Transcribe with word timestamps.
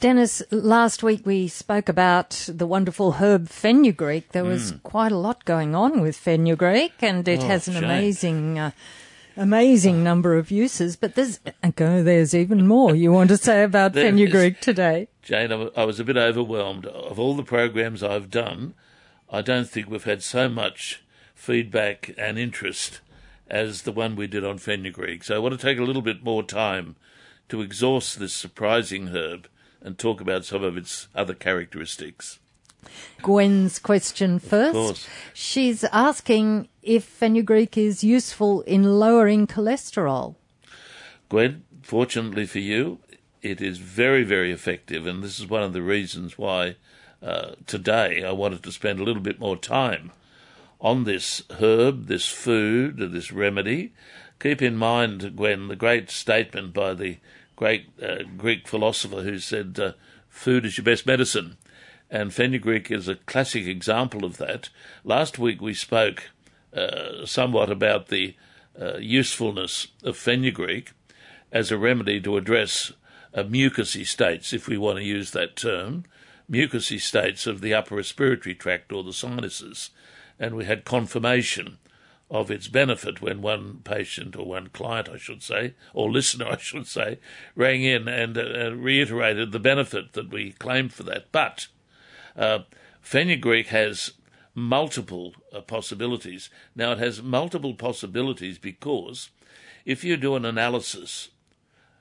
Dennis, 0.00 0.42
last 0.50 1.02
week 1.02 1.24
we 1.24 1.48
spoke 1.48 1.88
about 1.88 2.50
the 2.52 2.66
wonderful 2.66 3.12
herb 3.12 3.48
fenugreek. 3.48 4.32
There 4.32 4.44
was 4.44 4.72
Mm. 4.72 4.82
quite 4.82 5.10
a 5.10 5.16
lot 5.16 5.46
going 5.46 5.74
on 5.74 6.02
with 6.02 6.16
fenugreek, 6.18 6.92
and 7.00 7.26
it 7.26 7.40
Oh, 7.40 7.46
has 7.46 7.66
an 7.66 7.74
Jane. 7.74 7.84
amazing, 7.84 8.58
uh, 8.58 8.70
amazing 9.38 10.04
number 10.04 10.36
of 10.36 10.50
uses. 10.50 10.96
But 10.96 11.14
there's 11.14 11.40
go, 11.76 12.02
there's 12.02 12.34
even 12.34 12.66
more 12.66 12.94
you 12.94 13.10
want 13.10 13.30
to 13.30 13.38
say 13.38 13.62
about 13.62 13.94
fenugreek 13.94 14.60
today. 14.60 15.08
Jane, 15.22 15.50
I 15.50 15.84
was 15.84 15.98
a 15.98 16.04
bit 16.04 16.18
overwhelmed. 16.18 16.84
Of 16.84 17.18
all 17.18 17.34
the 17.34 17.42
programs 17.42 18.02
I've 18.02 18.30
done, 18.30 18.74
I 19.32 19.40
don't 19.40 19.68
think 19.68 19.88
we've 19.88 20.04
had 20.04 20.22
so 20.22 20.46
much 20.50 21.02
feedback 21.34 22.10
and 22.18 22.38
interest 22.38 23.00
as 23.48 23.82
the 23.82 23.92
one 23.92 24.14
we 24.14 24.26
did 24.26 24.44
on 24.44 24.58
fenugreek. 24.58 25.24
So 25.24 25.36
I 25.36 25.38
want 25.38 25.58
to 25.58 25.66
take 25.66 25.78
a 25.78 25.84
little 25.84 26.02
bit 26.02 26.22
more 26.22 26.42
time 26.42 26.96
to 27.48 27.62
exhaust 27.62 28.18
this 28.18 28.34
surprising 28.34 29.06
herb 29.08 29.48
and 29.86 29.96
talk 29.96 30.20
about 30.20 30.44
some 30.44 30.64
of 30.64 30.76
its 30.76 31.06
other 31.14 31.32
characteristics. 31.32 32.40
Gwen's 33.22 33.78
question 33.78 34.40
first. 34.40 35.08
She's 35.32 35.84
asking 35.84 36.68
if 36.82 37.04
fenugreek 37.04 37.78
is 37.78 38.02
useful 38.02 38.62
in 38.62 38.82
lowering 38.98 39.46
cholesterol. 39.46 40.34
Gwen, 41.28 41.62
fortunately 41.82 42.46
for 42.46 42.58
you, 42.58 42.98
it 43.42 43.60
is 43.60 43.78
very, 43.78 44.24
very 44.24 44.50
effective, 44.50 45.06
and 45.06 45.22
this 45.22 45.38
is 45.38 45.46
one 45.46 45.62
of 45.62 45.72
the 45.72 45.82
reasons 45.82 46.36
why 46.36 46.74
uh, 47.22 47.52
today 47.66 48.24
I 48.24 48.32
wanted 48.32 48.64
to 48.64 48.72
spend 48.72 48.98
a 48.98 49.04
little 49.04 49.22
bit 49.22 49.38
more 49.38 49.56
time 49.56 50.10
on 50.80 51.04
this 51.04 51.42
herb, 51.60 52.06
this 52.06 52.26
food, 52.26 52.98
this 52.98 53.30
remedy. 53.30 53.92
Keep 54.40 54.62
in 54.62 54.76
mind, 54.76 55.36
Gwen, 55.36 55.68
the 55.68 55.76
great 55.76 56.10
statement 56.10 56.74
by 56.74 56.92
the 56.92 57.18
great 57.56 57.88
uh, 58.02 58.22
Greek 58.36 58.68
philosopher 58.68 59.22
who 59.22 59.38
said, 59.38 59.78
uh, 59.80 59.92
Food 60.28 60.66
is 60.66 60.76
your 60.76 60.84
best 60.84 61.06
medicine. 61.06 61.56
And 62.10 62.32
fenugreek 62.32 62.90
is 62.90 63.08
a 63.08 63.16
classic 63.16 63.66
example 63.66 64.24
of 64.24 64.36
that. 64.36 64.68
Last 65.02 65.38
week 65.38 65.60
we 65.60 65.74
spoke 65.74 66.30
uh, 66.74 67.24
somewhat 67.24 67.70
about 67.70 68.08
the 68.08 68.36
uh, 68.80 68.98
usefulness 68.98 69.88
of 70.04 70.16
fenugreek 70.16 70.92
as 71.50 71.72
a 71.72 71.78
remedy 71.78 72.20
to 72.20 72.36
address 72.36 72.92
uh, 73.34 73.42
mucousy 73.42 74.06
states, 74.06 74.52
if 74.52 74.68
we 74.68 74.76
want 74.76 74.98
to 74.98 75.04
use 75.04 75.30
that 75.30 75.56
term, 75.56 76.04
mucousy 76.50 77.00
states 77.00 77.46
of 77.46 77.60
the 77.60 77.74
upper 77.74 77.96
respiratory 77.96 78.54
tract 78.54 78.92
or 78.92 79.02
the 79.02 79.12
sinuses. 79.12 79.90
And 80.38 80.54
we 80.54 80.66
had 80.66 80.84
confirmation 80.84 81.78
of 82.30 82.50
its 82.50 82.68
benefit 82.68 83.22
when 83.22 83.40
one 83.40 83.80
patient 83.84 84.34
or 84.36 84.46
one 84.46 84.68
client, 84.68 85.08
I 85.08 85.16
should 85.16 85.42
say, 85.42 85.74
or 85.94 86.10
listener, 86.10 86.46
I 86.50 86.58
should 86.58 86.86
say, 86.86 87.18
rang 87.54 87.82
in 87.82 88.08
and 88.08 88.36
uh, 88.36 88.74
reiterated 88.74 89.52
the 89.52 89.60
benefit 89.60 90.12
that 90.14 90.30
we 90.30 90.52
claim 90.52 90.88
for 90.88 91.04
that. 91.04 91.30
But 91.30 91.68
uh, 92.36 92.60
fenugreek 93.00 93.68
has 93.68 94.12
multiple 94.54 95.34
uh, 95.52 95.60
possibilities. 95.60 96.50
Now, 96.74 96.92
it 96.92 96.98
has 96.98 97.22
multiple 97.22 97.74
possibilities 97.74 98.58
because 98.58 99.30
if 99.84 100.02
you 100.02 100.16
do 100.16 100.34
an 100.34 100.44
analysis 100.44 101.28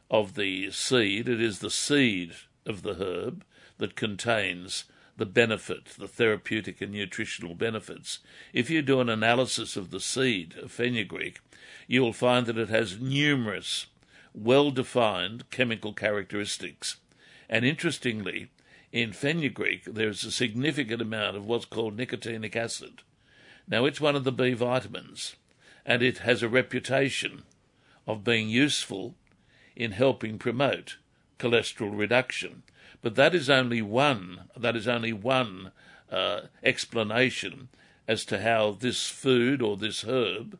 of 0.09 0.35
the 0.35 0.71
seed, 0.71 1.27
it 1.27 1.41
is 1.41 1.59
the 1.59 1.69
seed 1.69 2.33
of 2.65 2.81
the 2.81 2.95
herb 2.95 3.43
that 3.77 3.95
contains 3.95 4.85
the 5.17 5.25
benefit, 5.25 5.85
the 5.97 6.07
therapeutic 6.07 6.81
and 6.81 6.91
nutritional 6.91 7.55
benefits. 7.55 8.19
If 8.53 8.69
you 8.69 8.81
do 8.81 8.99
an 8.99 9.09
analysis 9.09 9.77
of 9.77 9.91
the 9.91 9.99
seed 9.99 10.55
of 10.61 10.71
fenugreek, 10.71 11.39
you 11.87 12.01
will 12.01 12.13
find 12.13 12.45
that 12.47 12.57
it 12.57 12.69
has 12.69 12.99
numerous, 12.99 13.87
well 14.33 14.71
defined 14.71 15.49
chemical 15.51 15.93
characteristics. 15.93 16.97
And 17.49 17.63
interestingly, 17.63 18.49
in 18.91 19.13
fenugreek, 19.13 19.85
there's 19.85 20.23
a 20.23 20.31
significant 20.31 21.01
amount 21.01 21.37
of 21.37 21.45
what's 21.45 21.65
called 21.65 21.97
nicotinic 21.97 22.55
acid. 22.55 23.01
Now, 23.67 23.85
it's 23.85 24.01
one 24.01 24.15
of 24.15 24.23
the 24.23 24.31
B 24.31 24.53
vitamins, 24.53 25.35
and 25.85 26.01
it 26.01 26.19
has 26.19 26.43
a 26.43 26.49
reputation 26.49 27.43
of 28.07 28.23
being 28.23 28.49
useful 28.49 29.15
in 29.75 29.91
helping 29.91 30.37
promote 30.37 30.97
cholesterol 31.39 31.97
reduction. 31.97 32.63
But 33.05 33.13
that 33.13 33.35
is 33.35 33.51
only 33.51 33.83
one. 33.83 34.45
That 34.57 34.75
is 34.75 34.87
only 34.87 35.13
one 35.13 35.71
uh, 36.11 36.39
explanation 36.63 37.67
as 38.07 38.25
to 38.25 38.41
how 38.41 38.71
this 38.71 39.07
food 39.07 39.61
or 39.61 39.77
this 39.77 40.05
herb 40.05 40.57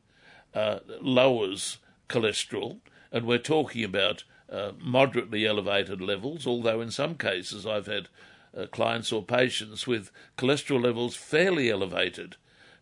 uh, 0.54 0.82
lowers 1.02 1.80
cholesterol, 2.08 2.82
and 3.12 3.26
we're 3.26 3.40
talking 3.40 3.84
about 3.84 4.26
uh, 4.48 4.74
moderately 4.80 5.44
elevated 5.48 6.02
levels. 6.02 6.46
Although 6.46 6.82
in 6.82 6.92
some 6.92 7.16
cases 7.16 7.66
I've 7.66 7.88
had 7.88 8.10
uh, 8.56 8.68
clients 8.68 9.12
or 9.12 9.24
patients 9.24 9.88
with 9.88 10.12
cholesterol 10.38 10.84
levels 10.84 11.16
fairly 11.16 11.72
elevated 11.72 12.36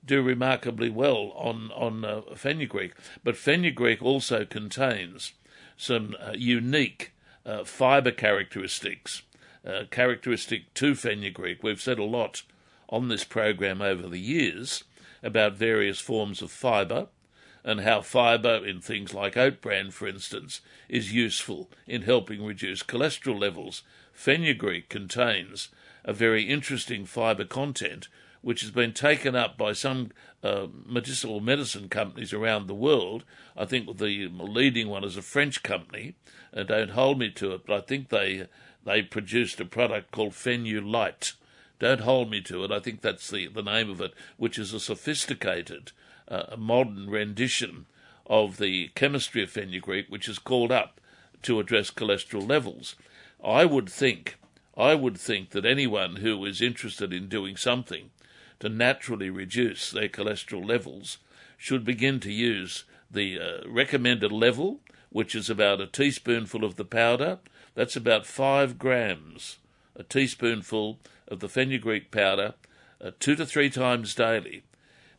do 0.05 0.21
remarkably 0.21 0.89
well 0.89 1.31
on 1.37 1.71
on 1.71 2.03
uh, 2.03 2.21
fenugreek. 2.35 2.95
But 3.23 3.37
fenugreek 3.37 4.03
also 4.03 4.43
contains 4.43 5.31
some 5.77 6.17
uh, 6.19 6.33
unique 6.35 7.13
uh, 7.45 7.63
fibre 7.63 8.11
characteristics, 8.11 9.21
uh, 9.65 9.83
characteristic 9.91 10.73
to 10.75 10.95
fenugreek. 10.95 11.63
We've 11.63 11.81
said 11.81 11.99
a 11.99 12.03
lot 12.03 12.43
on 12.89 13.07
this 13.07 13.23
program 13.23 13.81
over 13.81 14.07
the 14.07 14.19
years 14.19 14.83
about 15.21 15.53
various 15.53 15.99
forms 15.99 16.41
of 16.41 16.51
fibre 16.51 17.07
and 17.63 17.81
how 17.81 18.01
fibre 18.01 18.65
in 18.65 18.81
things 18.81 19.13
like 19.13 19.37
oat 19.37 19.61
bran, 19.61 19.89
for 19.89 20.07
instance, 20.07 20.61
is 20.89 21.13
useful 21.13 21.69
in 21.87 22.01
helping 22.01 22.43
reduce 22.43 22.83
cholesterol 22.83 23.39
levels. 23.39 23.83
Fenugreek 24.11 24.89
contains 24.89 25.69
a 26.03 26.13
very 26.13 26.43
interesting 26.43 27.05
fibre 27.05 27.45
content 27.45 28.09
which 28.41 28.59
has 28.59 28.71
been 28.71 28.91
taken 28.91 29.35
up 29.37 29.57
by 29.57 29.71
some 29.71 30.11
uh, 30.43 30.67
medicinal 30.85 31.39
medicine 31.39 31.87
companies 31.87 32.33
around 32.33 32.67
the 32.67 32.75
world. 32.75 33.23
I 33.55 33.63
think 33.63 33.97
the 33.97 34.27
leading 34.27 34.89
one 34.89 35.05
is 35.05 35.15
a 35.15 35.21
French 35.21 35.63
company, 35.63 36.15
and 36.51 36.67
don't 36.67 36.89
hold 36.89 37.19
me 37.19 37.29
to 37.31 37.53
it, 37.53 37.65
but 37.65 37.73
I 37.73 37.79
think 37.79 38.09
they 38.09 38.47
they 38.85 39.01
produced 39.01 39.59
a 39.59 39.65
product 39.65 40.11
called 40.11 40.33
Fenulite. 40.33 41.33
Don't 41.79 42.01
hold 42.01 42.29
me 42.29 42.41
to 42.41 42.63
it. 42.63 42.71
I 42.71 42.79
think 42.79 43.01
that's 43.01 43.29
the, 43.29 43.47
the 43.47 43.61
name 43.61 43.89
of 43.89 44.01
it, 44.01 44.13
which 44.37 44.57
is 44.57 44.73
a 44.73 44.79
sophisticated, 44.79 45.91
uh, 46.27 46.55
modern 46.57 47.09
rendition 47.09 47.85
of 48.25 48.57
the 48.57 48.89
chemistry 48.95 49.43
of 49.43 49.49
fenugreek, 49.49 50.05
which 50.09 50.29
is 50.29 50.39
called 50.39 50.71
up 50.71 51.01
to 51.43 51.59
address 51.59 51.91
cholesterol 51.91 52.47
levels. 52.47 52.95
I 53.43 53.65
would 53.65 53.89
think, 53.89 54.37
I 54.77 54.95
would 54.95 55.17
think 55.17 55.49
that 55.49 55.65
anyone 55.65 56.17
who 56.17 56.45
is 56.45 56.61
interested 56.61 57.11
in 57.11 57.27
doing 57.27 57.57
something 57.57 58.11
to 58.59 58.69
naturally 58.69 59.29
reduce 59.29 59.91
their 59.91 60.07
cholesterol 60.07 60.65
levels 60.65 61.17
should 61.57 61.83
begin 61.83 62.19
to 62.21 62.31
use 62.31 62.85
the 63.11 63.39
uh, 63.39 63.69
recommended 63.69 64.31
level, 64.31 64.79
which 65.09 65.35
is 65.35 65.49
about 65.49 65.81
a 65.81 65.87
teaspoonful 65.87 66.63
of 66.63 66.77
the 66.77 66.85
powder. 66.85 67.39
That's 67.75 67.95
about 67.95 68.25
five 68.25 68.77
grams, 68.77 69.57
a 69.95 70.03
teaspoonful 70.03 70.99
of 71.27 71.39
the 71.39 71.49
fenugreek 71.49 72.11
powder, 72.11 72.53
uh, 73.01 73.11
two 73.19 73.35
to 73.35 73.45
three 73.45 73.69
times 73.69 74.13
daily. 74.13 74.63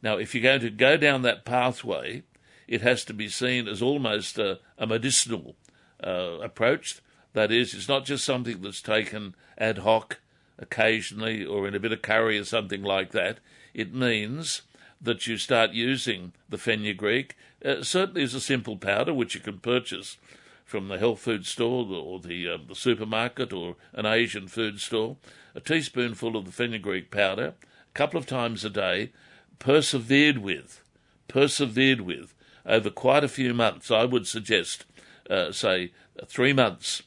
Now, 0.02 0.18
if 0.18 0.34
you're 0.34 0.42
going 0.42 0.60
to 0.60 0.70
go 0.70 0.96
down 0.96 1.22
that 1.22 1.44
pathway, 1.44 2.22
it 2.68 2.82
has 2.82 3.04
to 3.06 3.14
be 3.14 3.28
seen 3.28 3.68
as 3.68 3.82
almost 3.82 4.38
a, 4.38 4.60
a 4.78 4.86
medicinal 4.86 5.56
uh, 6.02 6.38
approach. 6.42 7.00
That 7.32 7.50
is, 7.50 7.74
it's 7.74 7.88
not 7.88 8.04
just 8.04 8.24
something 8.24 8.60
that's 8.62 8.80
taken 8.80 9.34
ad 9.58 9.78
hoc 9.78 10.20
occasionally 10.58 11.44
or 11.44 11.66
in 11.66 11.74
a 11.74 11.80
bit 11.80 11.92
of 11.92 12.02
curry 12.02 12.38
or 12.38 12.44
something 12.44 12.82
like 12.82 13.10
that. 13.10 13.38
It 13.72 13.92
means 13.92 14.62
that 15.00 15.26
you 15.26 15.36
start 15.36 15.72
using 15.72 16.32
the 16.48 16.58
fenugreek, 16.58 17.36
uh, 17.64 17.82
certainly 17.82 18.22
as 18.22 18.34
a 18.34 18.40
simple 18.40 18.76
powder, 18.76 19.12
which 19.12 19.34
you 19.34 19.40
can 19.40 19.58
purchase 19.58 20.16
from 20.64 20.88
the 20.88 20.98
health 20.98 21.20
food 21.20 21.46
store 21.46 21.86
or 21.92 22.18
the, 22.18 22.48
uh, 22.48 22.58
the 22.66 22.74
supermarket 22.74 23.52
or 23.52 23.76
an 23.92 24.06
Asian 24.06 24.48
food 24.48 24.80
store, 24.80 25.16
a 25.54 25.60
teaspoonful 25.60 26.36
of 26.36 26.46
the 26.46 26.52
fenugreek 26.52 27.10
powder, 27.10 27.54
a 27.62 27.92
couple 27.94 28.18
of 28.18 28.26
times 28.26 28.64
a 28.64 28.70
day, 28.70 29.12
persevered 29.58 30.38
with, 30.38 30.82
persevered 31.28 32.00
with 32.00 32.34
over 32.66 32.90
quite 32.90 33.22
a 33.22 33.28
few 33.28 33.54
months. 33.54 33.90
I 33.90 34.04
would 34.04 34.26
suggest, 34.26 34.84
uh, 35.30 35.52
say, 35.52 35.92
three 36.26 36.52
months 36.52 37.02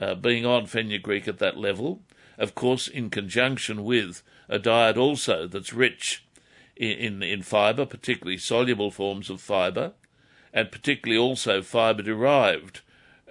uh, 0.00 0.14
being 0.14 0.46
on 0.46 0.66
fenugreek 0.66 1.28
at 1.28 1.38
that 1.38 1.56
level, 1.56 2.00
of 2.38 2.54
course, 2.54 2.88
in 2.88 3.10
conjunction 3.10 3.84
with 3.84 4.22
a 4.48 4.58
diet 4.58 4.96
also 4.96 5.46
that's 5.46 5.72
rich 5.72 6.24
in, 6.76 6.90
in, 6.90 7.22
in 7.22 7.42
fibre, 7.42 7.84
particularly 7.84 8.38
soluble 8.38 8.90
forms 8.90 9.28
of 9.28 9.40
fibre, 9.40 9.92
and 10.52 10.70
particularly 10.70 11.18
also 11.18 11.62
fibre 11.62 12.02
derived 12.02 12.80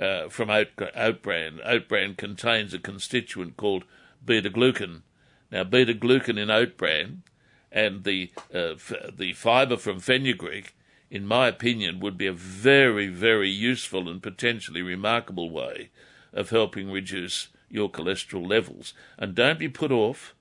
uh, 0.02 0.28
from 0.30 0.48
bran. 0.48 1.60
Oat 1.64 1.88
bran 1.88 2.16
contains 2.16 2.74
a 2.74 2.80
constituent 2.80 3.56
called 3.56 3.84
beta 4.26 4.50
glucan. 4.50 5.04
Now, 5.52 5.64
beta 5.64 5.94
glucan 5.94 6.38
in 6.38 6.50
oat 6.50 6.76
bran 6.76 7.24
and 7.72 8.04
the 8.04 8.32
uh, 8.54 8.74
f- 8.76 9.16
the 9.16 9.34
fibre 9.34 9.78
from 9.78 10.00
fenugreek, 10.00 10.76
in 11.10 11.26
my 11.26 11.48
opinion, 11.48 12.00
would 12.00 12.18
be 12.18 12.28
a 12.28 12.34
very, 12.34 13.08
very 13.08 13.50
useful 13.50 14.10
and 14.10 14.22
potentially 14.24 14.82
remarkable 14.82 15.50
way 15.50 15.90
of 16.34 16.50
helping 16.50 16.92
reduce 16.92 17.50
your 17.70 17.90
cholesterol 17.90 18.50
levels. 18.50 18.94
And 19.18 19.36
don't 19.36 19.60
be 19.60 19.70
put 19.70 19.92
off 19.92 20.34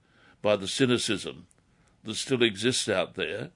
by 0.43 0.57
the 0.57 0.69
cynicism 0.69 1.47
that 2.05 2.15
still 2.15 2.43
exists 2.43 2.89
out 2.89 3.15
there 3.15 3.51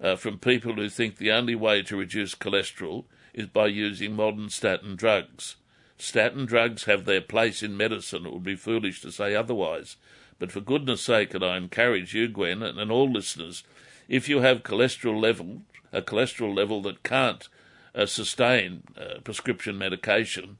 uh, 0.00 0.16
from 0.16 0.38
people 0.38 0.74
who 0.74 0.88
think 0.88 1.16
the 1.16 1.30
only 1.32 1.54
way 1.54 1.82
to 1.82 1.96
reduce 1.96 2.34
cholesterol 2.34 3.04
is 3.34 3.48
by 3.48 3.66
using 3.66 4.14
modern 4.14 4.48
statin 4.48 4.96
drugs. 4.96 5.56
Statin 5.98 6.46
drugs 6.46 6.84
have 6.84 7.04
their 7.04 7.20
place 7.20 7.62
in 7.62 7.76
medicine. 7.76 8.26
It 8.26 8.32
would 8.32 8.42
be 8.42 8.56
foolish 8.56 9.00
to 9.02 9.12
say 9.12 9.34
otherwise. 9.34 9.96
But 10.38 10.52
for 10.52 10.60
goodness 10.60 11.02
sake, 11.02 11.34
and 11.34 11.44
I 11.44 11.56
encourage 11.56 12.14
you, 12.14 12.28
Gwen, 12.28 12.62
and, 12.62 12.78
and 12.78 12.90
all 12.90 13.10
listeners, 13.10 13.64
if 14.08 14.28
you 14.28 14.40
have 14.40 14.62
cholesterol 14.62 15.20
level, 15.20 15.62
a 15.92 16.02
cholesterol 16.02 16.54
level 16.54 16.82
that 16.82 17.02
can't 17.02 17.48
uh, 17.94 18.06
sustain 18.06 18.82
uh, 18.96 19.20
prescription 19.22 19.78
medication, 19.78 20.58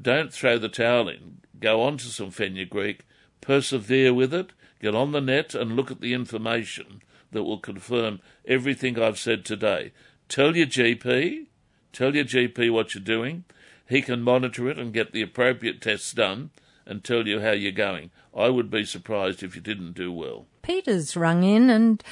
don't 0.00 0.32
throw 0.32 0.58
the 0.58 0.68
towel 0.68 1.08
in. 1.08 1.38
Go 1.58 1.82
on 1.82 1.96
to 1.98 2.06
some 2.06 2.30
fenugreek, 2.30 3.04
persevere 3.40 4.12
with 4.12 4.34
it, 4.34 4.52
get 4.80 4.94
on 4.94 5.12
the 5.12 5.20
net 5.20 5.54
and 5.54 5.76
look 5.76 5.90
at 5.90 6.00
the 6.00 6.12
information 6.12 7.02
that 7.32 7.44
will 7.44 7.58
confirm 7.58 8.20
everything 8.44 8.98
I've 8.98 9.18
said 9.18 9.44
today. 9.44 9.92
Tell 10.28 10.56
your 10.56 10.66
GP, 10.66 11.46
tell 11.94 12.14
your 12.14 12.24
GP 12.24 12.70
what 12.72 12.94
you're 12.94 13.02
doing. 13.02 13.44
He 13.88 14.02
can 14.02 14.22
monitor 14.22 14.68
it 14.68 14.78
and 14.78 14.92
get 14.92 15.12
the 15.12 15.22
appropriate 15.22 15.80
tests 15.80 16.12
done 16.12 16.50
and 16.86 17.02
tell 17.02 17.26
you 17.26 17.40
how 17.40 17.52
you're 17.52 17.72
going. 17.72 18.10
I 18.36 18.48
would 18.48 18.70
be 18.70 18.84
surprised 18.84 19.42
if 19.42 19.54
you 19.54 19.62
didn't 19.62 19.92
do 19.92 20.12
well. 20.12 20.46
Peter's 20.62 21.16
rung 21.16 21.42
in 21.44 21.70
and 21.70 22.02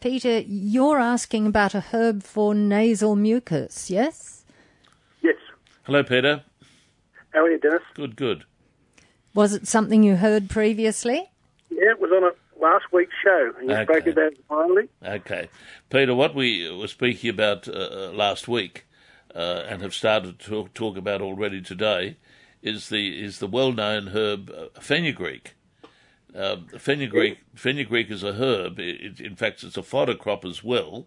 Peter, 0.00 0.40
you're 0.40 0.98
asking 0.98 1.46
about 1.46 1.74
a 1.74 1.80
herb 1.80 2.22
for 2.22 2.54
nasal 2.54 3.14
mucus, 3.14 3.90
yes? 3.90 4.44
Yes. 5.22 5.36
Hello, 5.82 6.02
Peter. 6.02 6.44
How 7.30 7.40
are 7.44 7.50
you, 7.50 7.58
Dennis? 7.58 7.82
Good, 7.94 8.16
good. 8.16 8.44
Was 9.34 9.52
it 9.52 9.68
something 9.68 10.02
you 10.02 10.16
heard 10.16 10.48
previously? 10.48 11.30
Yeah, 11.70 11.90
it 11.90 12.00
was 12.00 12.10
on 12.10 12.24
a 12.24 12.32
last 12.62 12.86
week's 12.90 13.12
show, 13.22 13.52
and 13.58 13.68
you 13.68 13.76
Okay. 13.76 13.84
spoke 14.00 14.06
about 14.06 14.32
it 14.32 14.44
finally. 14.48 14.88
Okay. 15.04 15.48
Peter, 15.90 16.14
what 16.14 16.34
we 16.34 16.70
were 16.74 16.88
speaking 16.88 17.28
about 17.28 17.68
uh, 17.68 17.72
uh, 17.72 18.12
last 18.14 18.48
week 18.48 18.85
uh, 19.36 19.64
and 19.68 19.82
have 19.82 19.94
started 19.94 20.38
to 20.38 20.68
talk, 20.72 20.96
about 20.96 21.20
already 21.20 21.60
today 21.60 22.16
is 22.62 22.88
the 22.88 23.22
is 23.22 23.38
the 23.38 23.46
well-known 23.46 24.08
herb 24.08 24.50
uh, 24.50 24.80
fenugreek. 24.80 25.54
Uh, 26.34 26.56
fenugreek, 26.78 27.38
fenugreek 27.54 28.10
is 28.10 28.22
a 28.22 28.34
herb. 28.34 28.78
It, 28.78 29.20
in 29.20 29.36
fact, 29.36 29.62
it's 29.62 29.76
a 29.76 29.82
fodder 29.82 30.14
crop 30.14 30.44
as 30.44 30.64
well, 30.64 31.06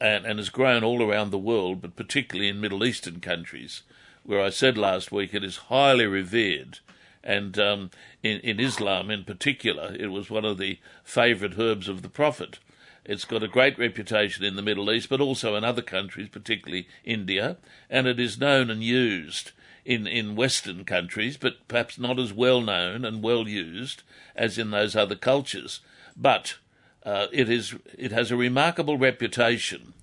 and, 0.00 0.24
and 0.24 0.38
is 0.38 0.48
grown 0.48 0.84
all 0.84 1.02
around 1.02 1.30
the 1.30 1.38
world, 1.38 1.82
but 1.82 1.96
particularly 1.96 2.48
in 2.48 2.60
Middle 2.60 2.84
Eastern 2.84 3.20
countries, 3.20 3.82
where 4.22 4.40
I 4.40 4.50
said 4.50 4.78
last 4.78 5.10
week 5.10 5.34
it 5.34 5.44
is 5.44 5.56
highly 5.68 6.06
revered. 6.06 6.78
And 7.22 7.58
um, 7.58 7.90
in, 8.22 8.38
in 8.40 8.60
Islam, 8.60 9.10
in 9.10 9.24
particular, 9.24 9.96
it 9.98 10.08
was 10.12 10.30
one 10.30 10.44
of 10.44 10.58
the 10.58 10.78
favourite 11.02 11.58
herbs 11.58 11.88
of 11.88 12.02
the 12.02 12.08
Prophet. 12.08 12.60
It's 13.08 13.24
got 13.24 13.44
a 13.44 13.48
great 13.48 13.78
reputation 13.78 14.44
in 14.44 14.56
the 14.56 14.62
Middle 14.62 14.90
East, 14.90 15.08
but 15.08 15.20
also 15.20 15.54
in 15.54 15.62
other 15.62 15.82
countries, 15.82 16.28
particularly 16.28 16.88
India, 17.04 17.56
and 17.88 18.08
it 18.08 18.18
is 18.18 18.40
known 18.40 18.68
and 18.68 18.82
used 18.82 19.52
in, 19.84 20.08
in 20.08 20.34
Western 20.34 20.84
countries, 20.84 21.36
but 21.36 21.68
perhaps 21.68 21.98
not 21.98 22.18
as 22.18 22.32
well 22.32 22.60
known 22.60 23.04
and 23.04 23.22
well 23.22 23.46
used 23.46 24.02
as 24.34 24.58
in 24.58 24.72
those 24.72 24.96
other 24.96 25.14
cultures. 25.14 25.80
But 26.16 26.56
uh, 27.04 27.28
it 27.32 27.48
is 27.48 27.76
it 27.96 28.10
has 28.10 28.32
a 28.32 28.36
remarkable 28.36 28.98
reputation 28.98 29.94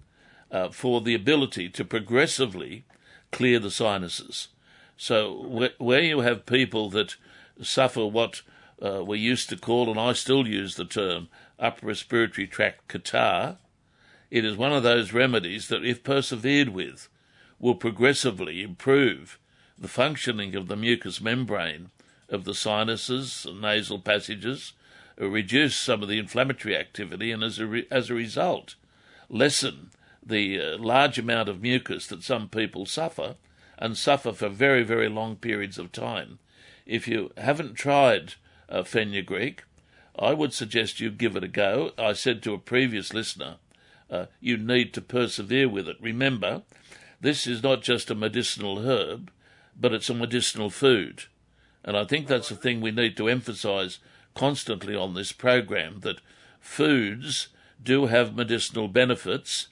uh, 0.49 0.69
for 0.69 1.01
the 1.01 1.13
ability 1.13 1.67
to 1.69 1.83
progressively 1.83 2.85
clear 3.33 3.59
the 3.59 3.71
sinuses. 3.71 4.47
So 4.95 5.69
wh- 5.77 5.81
where 5.81 6.01
you 6.01 6.21
have 6.21 6.45
people 6.45 6.89
that 6.91 7.17
suffer 7.61 8.05
what 8.05 8.41
uh, 8.81 9.03
we 9.03 9.19
used 9.19 9.49
to 9.49 9.57
call, 9.57 9.89
and 9.89 9.99
I 9.99 10.13
still 10.13 10.47
use 10.47 10.75
the 10.75 10.85
term, 10.85 11.29
upper 11.59 11.87
respiratory 11.87 12.47
tract 12.47 12.87
catarrh, 12.87 13.57
it 14.31 14.45
is 14.45 14.57
one 14.57 14.73
of 14.73 14.83
those 14.83 15.13
remedies 15.13 15.67
that, 15.67 15.85
if 15.85 16.03
persevered 16.03 16.69
with, 16.69 17.07
will 17.59 17.75
progressively 17.75 18.63
improve 18.63 19.37
the 19.77 19.87
functioning 19.87 20.55
of 20.55 20.67
the 20.67 20.75
mucous 20.75 21.21
membrane 21.21 21.91
of 22.29 22.43
the 22.43 22.55
sinuses 22.55 23.45
and 23.45 23.61
nasal 23.61 23.99
passages, 23.99 24.73
uh, 25.21 25.27
reduce 25.27 25.75
some 25.75 26.01
of 26.01 26.09
the 26.09 26.17
inflammatory 26.17 26.75
activity, 26.75 27.31
and 27.31 27.43
as 27.43 27.59
a, 27.59 27.67
re- 27.67 27.87
as 27.91 28.09
a 28.09 28.15
result, 28.15 28.75
lessen 29.29 29.91
the 30.25 30.59
uh, 30.59 30.77
large 30.77 31.19
amount 31.19 31.49
of 31.49 31.61
mucus 31.61 32.07
that 32.07 32.23
some 32.23 32.49
people 32.49 32.85
suffer 32.85 33.35
and 33.77 33.97
suffer 33.97 34.31
for 34.31 34.49
very, 34.49 34.83
very 34.83 35.09
long 35.09 35.35
periods 35.35 35.77
of 35.77 35.91
time. 35.91 36.39
If 36.85 37.07
you 37.07 37.31
haven't 37.37 37.75
tried 37.75 38.35
uh, 38.69 38.83
fenugreek, 38.83 39.63
I 40.17 40.33
would 40.33 40.53
suggest 40.53 40.99
you 40.99 41.09
give 41.09 41.35
it 41.35 41.43
a 41.43 41.47
go. 41.47 41.91
I 41.97 42.13
said 42.13 42.43
to 42.43 42.53
a 42.53 42.59
previous 42.59 43.13
listener, 43.13 43.55
uh, 44.09 44.25
you 44.39 44.57
need 44.57 44.93
to 44.93 45.01
persevere 45.01 45.67
with 45.67 45.87
it. 45.87 45.97
Remember, 45.99 46.61
this 47.19 47.47
is 47.47 47.63
not 47.63 47.81
just 47.81 48.11
a 48.11 48.15
medicinal 48.15 48.79
herb, 48.87 49.31
but 49.79 49.93
it's 49.93 50.09
a 50.09 50.13
medicinal 50.13 50.69
food. 50.69 51.23
And 51.83 51.97
I 51.97 52.05
think 52.05 52.27
that's 52.27 52.49
the 52.49 52.55
thing 52.55 52.79
we 52.79 52.91
need 52.91 53.17
to 53.17 53.27
emphasize 53.27 53.99
constantly 54.35 54.95
on 54.95 55.13
this 55.13 55.31
program 55.31 56.01
that 56.01 56.21
foods 56.59 57.47
do 57.81 58.05
have 58.05 58.35
medicinal 58.35 58.87
benefits. 58.87 59.67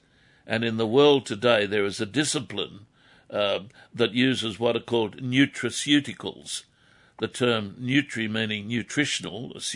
And 0.46 0.64
in 0.64 0.78
the 0.78 0.88
world 0.88 1.26
today, 1.26 1.66
there 1.66 1.86
is 1.86 2.02
a 2.02 2.06
discipline 2.06 2.88
uh, 3.30 3.60
that 3.94 4.14
uses 4.14 4.60
what 4.60 4.76
are 4.76 4.82
called 4.82 5.22
nutraceuticals. 5.22 6.64
The 7.22 7.28
term 7.28 7.76
nutri 7.80 8.28
meaning 8.28 8.68
nutritional, 8.68 9.56
is 9.56 9.76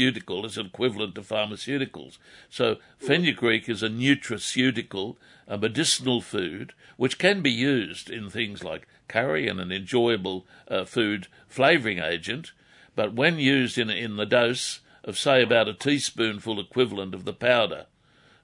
equivalent 0.57 1.13
to 1.13 1.21
pharmaceuticals. 1.21 2.17
So 2.49 2.77
fenugreek 2.97 3.69
is 3.69 3.83
a 3.83 3.87
nutraceutical, 3.87 5.15
a 5.47 5.55
medicinal 5.55 6.21
food, 6.21 6.73
which 6.97 7.19
can 7.19 7.43
be 7.43 7.51
used 7.51 8.09
in 8.09 8.31
things 8.31 8.63
like 8.63 8.87
curry 9.07 9.47
and 9.47 9.59
an 9.59 9.71
enjoyable 9.71 10.47
uh, 10.67 10.85
food 10.85 11.27
flavouring 11.47 11.99
agent. 11.99 12.51
But 12.95 13.13
when 13.13 13.37
used 13.37 13.77
in, 13.77 13.91
in 13.91 14.15
the 14.15 14.25
dose 14.25 14.79
of, 15.03 15.15
say, 15.15 15.43
about 15.43 15.67
a 15.67 15.75
teaspoonful 15.75 16.59
equivalent 16.59 17.13
of 17.13 17.25
the 17.25 17.33
powder, 17.33 17.85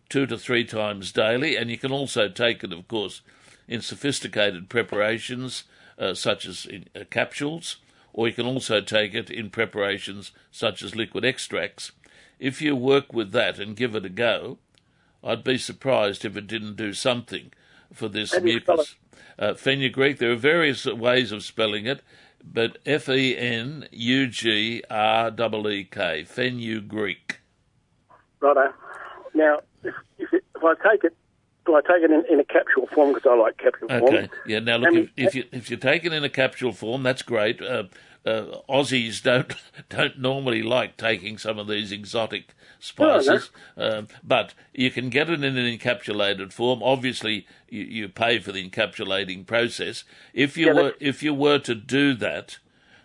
two 0.09 0.27
to 0.27 0.37
three 0.37 0.63
times 0.63 1.11
daily, 1.11 1.55
and 1.55 1.71
you 1.71 1.77
can 1.79 1.91
also 1.91 2.29
take 2.29 2.63
it, 2.63 2.71
of 2.71 2.87
course, 2.87 3.21
in 3.67 3.81
sophisticated 3.81 4.69
preparations 4.69 5.63
uh, 5.97 6.13
such 6.13 6.45
as 6.45 6.67
in, 6.67 6.85
uh, 6.95 7.03
capsules, 7.09 7.77
or 8.13 8.27
you 8.27 8.33
can 8.33 8.45
also 8.45 8.81
take 8.81 9.13
it 9.13 9.29
in 9.29 9.49
preparations 9.49 10.31
such 10.51 10.83
as 10.83 10.95
liquid 10.95 11.25
extracts. 11.25 11.91
If 12.39 12.61
you 12.61 12.75
work 12.75 13.13
with 13.13 13.31
that 13.31 13.59
and 13.59 13.75
give 13.75 13.95
it 13.95 14.05
a 14.05 14.09
go, 14.09 14.57
I'd 15.23 15.43
be 15.43 15.57
surprised 15.57 16.25
if 16.25 16.35
it 16.35 16.47
didn't 16.47 16.75
do 16.75 16.93
something 16.93 17.51
for 17.93 18.07
this 18.07 18.33
How 18.33 18.39
do 18.39 18.49
you 18.49 18.59
spell 18.59 18.77
mucus. 18.77 18.95
Uh, 19.37 19.53
fenugreek, 19.53 20.17
there 20.17 20.31
are 20.31 20.35
various 20.35 20.85
ways 20.85 21.31
of 21.31 21.43
spelling 21.43 21.85
it, 21.85 22.01
but 22.43 22.77
F 22.85 23.09
E 23.09 23.37
N 23.37 23.87
U 23.91 24.27
G 24.27 24.83
R 24.89 25.31
E 25.31 25.67
E 25.69 25.83
K, 25.83 26.23
fenugreek. 26.23 27.39
Righto. 28.39 28.73
Now, 29.33 29.59
if, 29.83 29.93
if, 30.17 30.33
it, 30.33 30.43
if 30.55 30.63
I 30.63 30.73
take 30.89 31.03
it, 31.03 31.15
do 31.65 31.75
I 31.75 31.81
take 31.81 32.03
it 32.03 32.11
in, 32.11 32.23
in 32.29 32.39
a 32.39 32.45
capsule 32.45 32.87
form 32.93 33.13
because 33.13 33.29
I 33.29 33.35
like 33.35 33.57
capsule 33.57 33.89
form? 33.97 34.13
Okay. 34.15 34.29
Yeah. 34.45 34.59
Now, 34.59 34.77
look, 34.77 34.95
if, 34.95 35.09
if 35.17 35.35
you 35.35 35.45
if 35.51 35.69
you 35.69 35.77
take 35.77 36.05
it 36.05 36.13
in 36.13 36.23
a 36.23 36.29
capsule 36.29 36.73
form, 36.73 37.03
that's 37.03 37.21
great. 37.21 37.61
Uh, 37.61 37.83
uh, 38.25 38.57
Aussies 38.69 39.21
don't 39.21 39.53
don't 39.89 40.19
normally 40.19 40.61
like 40.61 40.97
taking 40.97 41.37
some 41.37 41.57
of 41.59 41.67
these 41.67 41.91
exotic 41.91 42.53
spices, 42.79 43.49
um, 43.77 44.07
but 44.23 44.53
you 44.73 44.89
can 44.91 45.09
get 45.09 45.29
it 45.29 45.43
in 45.43 45.57
an 45.57 45.77
encapsulated 45.77 46.51
form. 46.51 46.81
Obviously, 46.83 47.45
you, 47.69 47.83
you 47.83 48.09
pay 48.09 48.39
for 48.39 48.51
the 48.51 48.67
encapsulating 48.67 49.45
process. 49.45 50.03
If 50.33 50.57
you 50.57 50.67
Yeah, 50.67 50.73
were 50.73 50.93
if 50.99 51.21
you 51.23 51.33
were 51.33 51.59
to 51.59 51.75
do 51.75 52.13
that, 52.15 52.57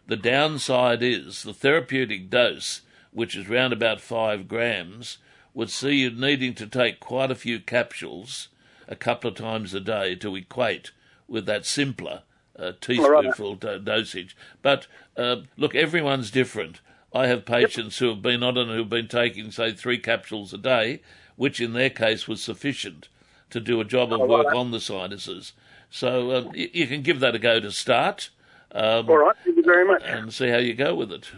the 0.07 0.17
downside 0.17 1.03
is 1.03 1.43
the 1.43 1.55
therapeutic 1.55 2.31
dose, 2.31 2.83
which 3.13 3.37
is 3.37 3.49
round 3.49 3.73
about 3.73 4.01
five 4.01 4.49
grams, 4.49 5.19
would 5.57 5.71
see 5.71 5.95
you 5.95 6.11
needing 6.11 6.53
to 6.55 6.67
take 6.67 7.01
quite 7.01 7.31
a 7.31 7.35
few 7.35 7.59
capsules 7.59 8.49
a 8.87 8.95
couple 8.95 9.31
of 9.31 9.37
times 9.37 9.73
a 9.73 9.81
day 9.81 10.15
to 10.15 10.37
equate 10.37 10.91
with 11.27 11.47
that 11.47 11.65
simpler 11.65 12.23
uh, 12.59 12.73
teaspoonful 12.81 13.55
do- 13.57 13.79
dosage. 13.79 14.37
But 14.61 14.87
uh, 15.17 15.37
look, 15.57 15.75
everyone's 15.75 16.31
different. 16.31 16.81
I 17.15 17.27
have 17.29 17.47
patients 17.47 17.97
who 17.99 18.11
have 18.11 18.21
been 18.21 18.43
on 18.43 18.59
and 18.59 18.71
who've 18.71 18.89
been 18.89 19.09
taking, 19.09 19.51
say, 19.51 19.73
three 19.73 19.97
capsules 19.97 20.53
a 20.53 20.59
day, 20.59 21.01
which 21.37 21.59
in 21.59 21.73
their 21.73 21.89
case 21.91 22.29
was 22.29 22.43
sufficient 22.43 23.09
to 23.49 23.59
do 23.59 23.81
a 23.81 23.85
job 23.85 24.13
of 24.13 24.29
work 24.29 24.55
on 24.55 24.73
the 24.73 24.81
sinuses. 24.81 25.55
So 25.89 26.37
um, 26.37 26.45
y- 26.49 26.69
you 26.75 26.87
can 26.87 27.01
give 27.01 27.21
that 27.21 27.35
a 27.35 27.39
go 27.39 27.61
to 27.61 27.73
start 27.73 28.29
um, 28.73 29.09
All 29.09 29.17
right. 29.17 29.37
Thank 29.43 29.57
you 29.57 29.63
very 29.63 29.87
much. 29.87 30.03
and 30.05 30.35
see 30.35 30.49
how 30.51 30.59
you 30.59 30.75
go 30.75 30.95
with 30.95 31.11
it. 31.11 31.31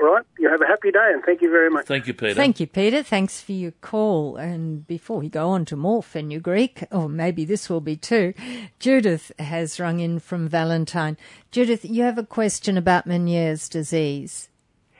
All 0.00 0.06
right. 0.14 0.24
You 0.38 0.48
have 0.50 0.60
a 0.60 0.66
happy 0.66 0.90
day, 0.90 1.10
and 1.12 1.22
thank 1.24 1.42
you 1.42 1.50
very 1.50 1.70
much. 1.70 1.86
Thank 1.86 2.06
you, 2.06 2.14
Peter. 2.14 2.34
Thank 2.34 2.60
you, 2.60 2.66
Peter. 2.66 3.02
Thanks 3.02 3.40
for 3.40 3.52
your 3.52 3.72
call. 3.72 4.36
And 4.36 4.86
before 4.86 5.18
we 5.18 5.28
go 5.28 5.48
on 5.50 5.64
to 5.66 5.76
more 5.76 6.02
fenugreek, 6.02 6.84
or 6.90 7.08
maybe 7.08 7.44
this 7.44 7.68
will 7.68 7.80
be 7.80 7.96
too, 7.96 8.34
Judith 8.78 9.32
has 9.38 9.78
rung 9.80 10.00
in 10.00 10.18
from 10.18 10.48
Valentine. 10.48 11.16
Judith, 11.50 11.84
you 11.84 12.02
have 12.02 12.18
a 12.18 12.24
question 12.24 12.76
about 12.76 13.06
Meniere's 13.06 13.68
disease. 13.68 14.48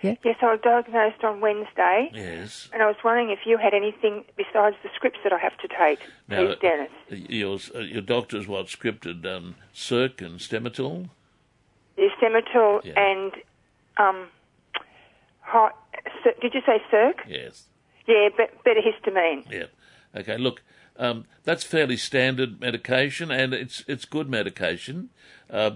Yeah? 0.03 0.15
Yes, 0.23 0.37
I 0.43 0.53
was 0.53 0.61
diagnosed 0.63 1.25
on 1.25 1.41
Wednesday, 1.41 2.11
Yes. 2.13 2.69
and 2.73 2.83
I 2.83 2.87
was 2.87 2.97
wondering 3.03 3.31
if 3.31 3.41
you 3.47 3.57
had 3.57 3.73
anything 3.73 4.25
besides 4.37 4.77
the 4.83 4.91
scripts 4.95 5.19
that 5.25 5.33
I 5.33 5.39
have 5.39 5.57
to 5.59 5.69
take. 5.69 6.01
Now, 6.29 6.47
Please, 6.47 6.57
Dennis. 6.61 6.91
Your, 7.09 7.59
uh, 7.75 7.79
your 7.81 8.03
doctor's 8.03 8.47
what 8.47 8.67
scripted 8.67 9.25
um, 9.25 9.55
Serc 9.73 10.21
and 10.21 10.39
Stemetil? 10.39 11.09
The 11.97 12.11
Semitol 12.21 12.85
Yeah. 12.85 12.93
and 13.01 13.33
um, 13.97 14.27
did 16.41 16.55
you 16.55 16.61
say 16.67 16.83
Serc? 16.91 17.23
Yes. 17.29 17.65
Yeah, 18.07 18.29
but 18.37 18.65
betahistine. 18.65 19.51
Yeah. 19.51 19.67
Okay. 20.15 20.39
Look, 20.39 20.63
um, 20.99 21.25
that's 21.45 21.65
fairly 21.65 21.97
standard 21.97 22.61
medication, 22.61 23.31
and 23.31 23.53
it's 23.53 23.85
it's 23.87 24.05
good 24.05 24.29
medication. 24.29 25.11
Uh, 25.51 25.73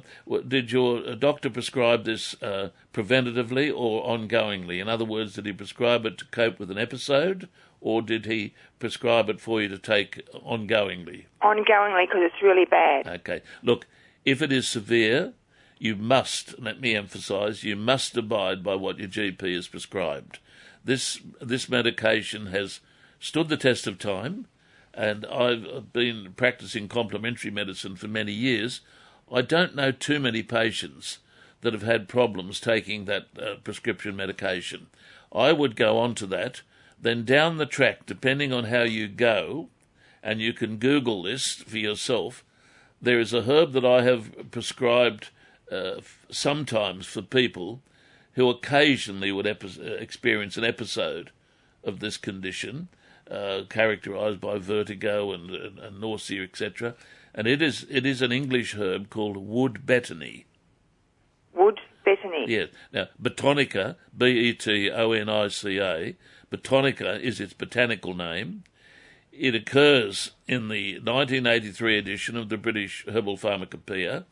did 0.46 0.72
your 0.72 1.06
uh, 1.06 1.14
doctor 1.14 1.50
prescribe 1.50 2.04
this 2.04 2.40
uh, 2.42 2.70
preventatively 2.92 3.72
or 3.74 4.04
ongoingly? 4.04 4.80
In 4.80 4.88
other 4.88 5.04
words, 5.04 5.34
did 5.34 5.46
he 5.46 5.52
prescribe 5.52 6.06
it 6.06 6.18
to 6.18 6.24
cope 6.26 6.58
with 6.58 6.70
an 6.70 6.78
episode, 6.78 7.48
or 7.80 8.02
did 8.02 8.26
he 8.26 8.54
prescribe 8.78 9.28
it 9.28 9.40
for 9.40 9.60
you 9.60 9.68
to 9.68 9.78
take 9.78 10.26
ongoingly? 10.34 11.26
Ongoingly, 11.42 12.06
because 12.06 12.22
it's 12.22 12.42
really 12.42 12.64
bad. 12.64 13.06
Okay. 13.06 13.42
Look, 13.62 13.86
if 14.24 14.42
it 14.42 14.52
is 14.52 14.68
severe, 14.68 15.34
you 15.80 15.96
must, 15.96 16.60
let 16.60 16.78
me 16.78 16.94
emphasise, 16.94 17.64
you 17.64 17.74
must 17.74 18.14
abide 18.14 18.62
by 18.62 18.74
what 18.74 18.98
your 18.98 19.08
GP 19.08 19.54
has 19.54 19.66
prescribed. 19.66 20.38
This, 20.84 21.20
this 21.40 21.70
medication 21.70 22.46
has 22.46 22.80
stood 23.18 23.48
the 23.48 23.56
test 23.56 23.86
of 23.86 23.98
time, 23.98 24.46
and 24.92 25.24
I've 25.24 25.90
been 25.94 26.34
practicing 26.36 26.86
complementary 26.86 27.50
medicine 27.50 27.96
for 27.96 28.08
many 28.08 28.32
years. 28.32 28.82
I 29.32 29.40
don't 29.40 29.74
know 29.74 29.90
too 29.90 30.20
many 30.20 30.42
patients 30.42 31.18
that 31.62 31.72
have 31.72 31.82
had 31.82 32.08
problems 32.08 32.60
taking 32.60 33.06
that 33.06 33.28
uh, 33.40 33.54
prescription 33.64 34.14
medication. 34.14 34.88
I 35.32 35.52
would 35.52 35.76
go 35.76 35.96
on 35.96 36.14
to 36.16 36.26
that. 36.26 36.60
Then 37.00 37.24
down 37.24 37.56
the 37.56 37.64
track, 37.64 38.04
depending 38.04 38.52
on 38.52 38.64
how 38.64 38.82
you 38.82 39.08
go, 39.08 39.68
and 40.22 40.42
you 40.42 40.52
can 40.52 40.76
Google 40.76 41.22
this 41.22 41.54
for 41.54 41.78
yourself, 41.78 42.44
there 43.00 43.18
is 43.18 43.32
a 43.32 43.42
herb 43.42 43.72
that 43.72 43.86
I 43.86 44.02
have 44.02 44.50
prescribed 44.50 45.30
uh, 45.70 46.00
sometimes 46.30 47.06
for 47.06 47.22
people 47.22 47.82
who 48.32 48.48
occasionally 48.48 49.32
would 49.32 49.46
epi- 49.46 49.80
uh, 49.80 49.94
experience 49.94 50.56
an 50.56 50.64
episode 50.64 51.30
of 51.84 52.00
this 52.00 52.16
condition, 52.16 52.88
uh, 53.30 53.62
characterized 53.68 54.40
by 54.40 54.58
vertigo 54.58 55.32
and, 55.32 55.50
and, 55.50 55.78
and 55.78 56.00
nausea, 56.00 56.42
etc. 56.42 56.94
And 57.34 57.46
it 57.46 57.62
is 57.62 57.86
it 57.88 58.04
is 58.04 58.22
an 58.22 58.32
English 58.32 58.74
herb 58.74 59.10
called 59.10 59.36
wood 59.36 59.82
betony. 59.86 60.44
Wood, 61.54 61.80
betony. 62.06 62.46
Yes. 62.48 62.68
Now, 62.92 63.08
betonica, 63.20 63.96
B 64.16 64.26
E 64.26 64.54
T 64.54 64.90
O 64.90 65.12
N 65.12 65.28
I 65.28 65.48
C 65.48 65.78
A, 65.78 66.16
betonica 66.50 67.20
is 67.20 67.40
its 67.40 67.52
botanical 67.52 68.14
name. 68.14 68.64
It 69.32 69.54
occurs 69.54 70.32
in 70.48 70.68
the 70.68 70.94
1983 70.94 71.98
edition 71.98 72.36
of 72.36 72.48
the 72.48 72.56
British 72.56 73.06
Herbal 73.06 73.36
Pharmacopoeia, 73.36 74.24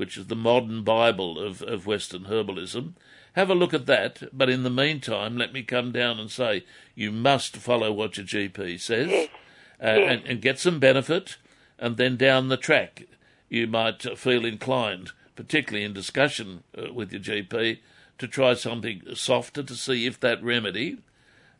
which 0.00 0.16
is 0.16 0.28
the 0.28 0.34
modern 0.34 0.82
Bible 0.82 1.38
of, 1.38 1.60
of 1.60 1.84
Western 1.86 2.24
herbalism. 2.24 2.94
Have 3.34 3.50
a 3.50 3.54
look 3.54 3.74
at 3.74 3.84
that, 3.84 4.22
but 4.32 4.48
in 4.48 4.62
the 4.62 4.70
meantime, 4.70 5.36
let 5.36 5.52
me 5.52 5.62
come 5.62 5.92
down 5.92 6.18
and 6.18 6.30
say 6.30 6.64
you 6.94 7.12
must 7.12 7.58
follow 7.58 7.92
what 7.92 8.16
your 8.16 8.24
GP 8.24 8.80
says 8.80 9.10
Yes. 9.10 9.28
uh, 9.28 9.86
Yes. 9.98 10.10
and, 10.10 10.26
and 10.26 10.40
get 10.40 10.58
some 10.58 10.80
benefit, 10.80 11.36
and 11.78 11.98
then 11.98 12.16
down 12.16 12.48
the 12.48 12.56
track 12.56 13.02
you 13.50 13.66
might 13.66 14.18
feel 14.18 14.46
inclined, 14.46 15.10
particularly 15.36 15.84
in 15.84 15.92
discussion 15.92 16.62
uh, 16.78 16.90
with 16.94 17.12
your 17.12 17.20
GP, 17.20 17.80
to 18.16 18.26
try 18.26 18.54
something 18.54 19.02
softer 19.14 19.62
to 19.62 19.74
see 19.74 20.06
if 20.06 20.18
that 20.20 20.42
remedy 20.42 20.96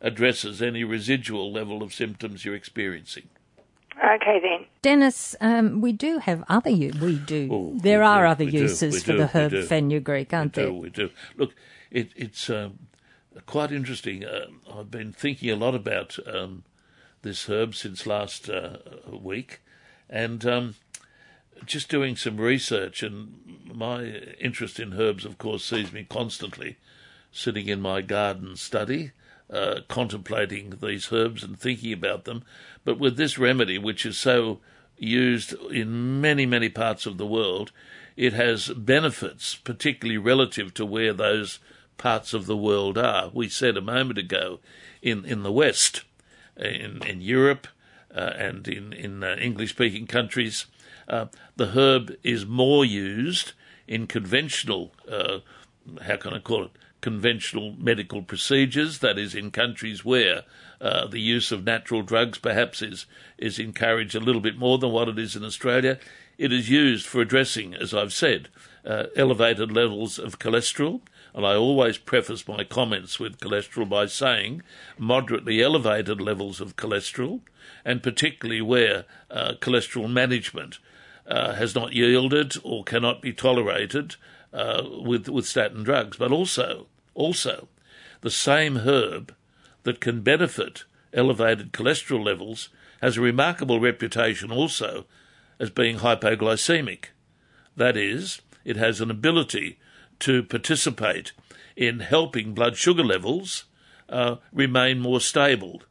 addresses 0.01 0.63
any 0.63 0.83
residual 0.83 1.51
level 1.53 1.83
of 1.83 1.93
symptoms 1.93 2.43
you're 2.43 2.55
experiencing. 2.55 3.29
Okay, 4.15 4.39
then. 4.41 4.65
Dennis, 4.81 5.35
um, 5.39 5.79
we 5.79 5.93
do 5.93 6.17
have 6.17 6.43
other 6.49 6.69
u- 6.69 6.91
we 7.01 7.17
do. 7.17 7.47
Oh, 7.51 7.71
there 7.75 7.99
we 7.99 8.05
are 8.05 8.23
do, 8.25 8.29
other 8.31 8.45
we 8.45 8.51
do, 8.51 8.57
uses 8.59 8.93
we 8.95 8.99
for 8.99 9.11
do, 9.13 9.17
the 9.19 9.27
herb 9.27 9.51
do. 9.51 9.63
fenugreek, 9.63 10.33
aren't 10.33 10.55
we 10.57 10.63
there? 10.63 10.71
do, 10.71 10.77
we 10.77 10.89
do. 10.89 11.09
Look, 11.37 11.53
it, 11.91 12.09
it's 12.15 12.49
um, 12.49 12.79
quite 13.45 13.71
interesting. 13.71 14.25
Uh, 14.25 14.47
I've 14.73 14.91
been 14.91 15.13
thinking 15.13 15.49
a 15.49 15.55
lot 15.55 15.75
about 15.75 16.17
um, 16.27 16.63
this 17.21 17.45
herb 17.49 17.75
since 17.75 18.05
last 18.05 18.49
uh, 18.49 18.77
week, 19.11 19.61
and 20.09 20.45
um, 20.45 20.75
just 21.65 21.87
doing 21.89 22.15
some 22.15 22.37
research. 22.37 23.03
And 23.03 23.61
my 23.73 24.03
interest 24.39 24.79
in 24.79 24.99
herbs, 24.99 25.25
of 25.25 25.37
course, 25.37 25.63
sees 25.63 25.93
me 25.93 26.05
constantly 26.09 26.77
sitting 27.31 27.67
in 27.69 27.79
my 27.79 28.01
garden 28.01 28.57
study, 28.57 29.11
uh, 29.51 29.81
contemplating 29.87 30.75
these 30.81 31.11
herbs 31.11 31.43
and 31.43 31.59
thinking 31.59 31.93
about 31.93 32.23
them. 32.23 32.43
But 32.85 32.99
with 32.99 33.17
this 33.17 33.37
remedy, 33.37 33.77
which 33.77 34.05
is 34.05 34.17
so 34.17 34.59
used 34.97 35.53
in 35.71 36.21
many, 36.21 36.45
many 36.45 36.69
parts 36.69 37.05
of 37.05 37.17
the 37.17 37.25
world, 37.25 37.71
it 38.15 38.33
has 38.33 38.69
benefits, 38.69 39.55
particularly 39.55 40.17
relative 40.17 40.73
to 40.75 40.85
where 40.85 41.13
those 41.13 41.59
parts 41.97 42.33
of 42.33 42.45
the 42.45 42.57
world 42.57 42.97
are. 42.97 43.29
We 43.33 43.49
said 43.49 43.77
a 43.77 43.81
moment 43.81 44.17
ago 44.17 44.59
in, 45.01 45.25
in 45.25 45.43
the 45.43 45.51
West, 45.51 46.03
in, 46.55 47.01
in 47.03 47.21
Europe, 47.21 47.67
uh, 48.13 48.33
and 48.37 48.67
in, 48.67 48.93
in 48.93 49.23
uh, 49.23 49.35
English 49.39 49.71
speaking 49.71 50.07
countries, 50.07 50.65
uh, 51.07 51.27
the 51.55 51.67
herb 51.67 52.15
is 52.23 52.45
more 52.45 52.85
used 52.85 53.53
in 53.87 54.07
conventional, 54.07 54.93
uh, 55.09 55.39
how 56.03 56.17
can 56.17 56.33
I 56.33 56.39
call 56.39 56.65
it, 56.65 56.71
conventional 57.01 57.75
medical 57.77 58.21
procedures, 58.21 58.99
that 58.99 59.17
is, 59.17 59.35
in 59.35 59.51
countries 59.51 60.05
where 60.05 60.43
uh, 60.79 61.07
the 61.07 61.19
use 61.19 61.51
of 61.51 61.63
natural 61.63 62.01
drugs 62.01 62.37
perhaps 62.37 62.81
is, 62.81 63.05
is 63.37 63.59
encouraged 63.59 64.15
a 64.15 64.19
little 64.19 64.41
bit 64.41 64.57
more 64.57 64.77
than 64.77 64.91
what 64.91 65.09
it 65.09 65.19
is 65.19 65.35
in 65.35 65.43
Australia. 65.43 65.99
It 66.37 66.53
is 66.53 66.69
used 66.69 67.05
for 67.05 67.21
addressing, 67.21 67.75
as 67.75 67.93
I've 67.93 68.13
said, 68.13 68.49
uh, 68.85 69.05
elevated 69.15 69.71
levels 69.71 70.17
of 70.17 70.39
cholesterol. 70.39 71.01
And 71.33 71.45
I 71.45 71.55
always 71.55 71.97
preface 71.97 72.47
my 72.47 72.63
comments 72.63 73.19
with 73.19 73.39
cholesterol 73.39 73.87
by 73.87 74.07
saying 74.07 74.63
moderately 74.97 75.61
elevated 75.61 76.19
levels 76.19 76.59
of 76.59 76.75
cholesterol, 76.75 77.41
and 77.85 78.03
particularly 78.03 78.61
where 78.61 79.05
uh, 79.29 79.53
cholesterol 79.61 80.11
management 80.11 80.79
uh, 81.27 81.53
has 81.53 81.73
not 81.73 81.93
yielded 81.93 82.55
or 82.63 82.83
cannot 82.83 83.21
be 83.21 83.31
tolerated 83.31 84.15
uh, 84.53 84.83
with 85.03 85.29
with 85.29 85.45
statin 85.45 85.83
drugs, 85.83 86.17
but 86.17 86.31
also 86.31 86.87
also 87.13 87.67
the 88.21 88.31
same 88.31 88.77
herb 88.77 89.33
that 89.83 89.99
can 89.99 90.21
benefit 90.21 90.83
elevated 91.13 91.73
cholesterol 91.73 92.23
levels 92.23 92.69
has 93.01 93.17
a 93.17 93.21
remarkable 93.21 93.79
reputation 93.79 94.51
also 94.51 95.05
as 95.59 95.69
being 95.69 95.97
hypoglycemic. 95.97 97.05
That 97.75 97.97
is, 97.97 98.41
it 98.63 98.77
has 98.77 99.01
an 99.01 99.09
ability 99.09 99.79
to 100.19 100.43
participate 100.43 101.31
in 101.75 101.99
helping 101.99 102.53
blood 102.53 102.77
sugar 102.77 103.03
levels 103.03 103.65
uh, 104.07 104.35
remain 104.53 104.99
more 104.99 105.19
stable. 105.19 105.81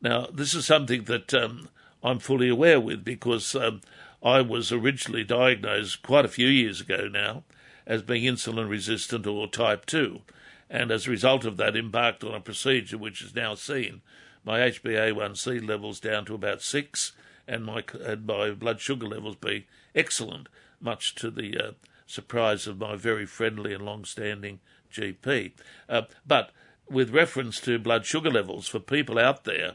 Now, 0.00 0.26
this 0.32 0.52
is 0.52 0.66
something 0.66 1.04
that 1.04 1.32
um, 1.32 1.68
I'm 2.02 2.18
fully 2.18 2.48
aware 2.48 2.80
with 2.80 3.04
because 3.04 3.54
um, 3.54 3.80
I 4.22 4.40
was 4.40 4.72
originally 4.72 5.24
diagnosed 5.24 6.02
quite 6.02 6.24
a 6.24 6.28
few 6.28 6.48
years 6.48 6.80
ago 6.80 7.08
now 7.10 7.44
as 7.92 8.00
being 8.00 8.24
insulin 8.24 8.70
resistant 8.70 9.26
or 9.26 9.46
type 9.46 9.84
2, 9.84 10.22
and 10.70 10.90
as 10.90 11.06
a 11.06 11.10
result 11.10 11.44
of 11.44 11.58
that, 11.58 11.76
embarked 11.76 12.24
on 12.24 12.34
a 12.34 12.40
procedure 12.40 12.96
which 12.96 13.20
has 13.20 13.34
now 13.34 13.54
seen 13.54 14.00
my 14.42 14.60
HbA1c 14.60 15.68
levels 15.68 16.00
down 16.00 16.24
to 16.24 16.34
about 16.34 16.62
6 16.62 17.12
and 17.46 17.66
my, 17.66 17.84
and 18.02 18.26
my 18.26 18.50
blood 18.52 18.80
sugar 18.80 19.06
levels 19.06 19.36
be 19.36 19.66
excellent, 19.94 20.48
much 20.80 21.14
to 21.16 21.30
the 21.30 21.58
uh, 21.58 21.72
surprise 22.06 22.66
of 22.66 22.78
my 22.78 22.96
very 22.96 23.26
friendly 23.26 23.74
and 23.74 23.84
long 23.84 24.06
standing 24.06 24.60
GP. 24.90 25.52
Uh, 25.86 26.02
but 26.26 26.50
with 26.88 27.10
reference 27.10 27.60
to 27.60 27.78
blood 27.78 28.06
sugar 28.06 28.30
levels 28.30 28.66
for 28.66 28.80
people 28.80 29.18
out 29.18 29.44
there 29.44 29.74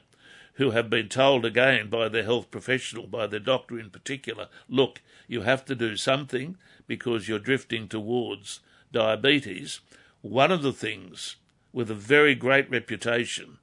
who 0.58 0.72
have 0.72 0.90
been 0.90 1.08
told 1.08 1.46
again 1.46 1.90
by 1.90 2.10
their 2.10 2.24
health 2.24 2.52
professional, 2.52 3.08
by 3.08 3.28
their 3.28 3.40
doctor 3.40 3.80
in 3.80 3.90
particular, 3.90 4.48
look, 4.68 5.02
you 5.28 5.42
have 5.42 5.64
to 5.66 5.76
do 5.76 5.96
something 5.96 6.58
because 6.88 7.28
you're 7.28 7.40
drifting 7.40 7.88
towards 7.88 8.60
diabetes. 8.92 9.80
One 10.22 10.52
of 10.52 10.64
the 10.64 10.74
things 10.74 11.38
with 11.72 11.92
a 11.92 11.96
very 11.96 12.34
great 12.36 12.70
reputation 12.70 13.60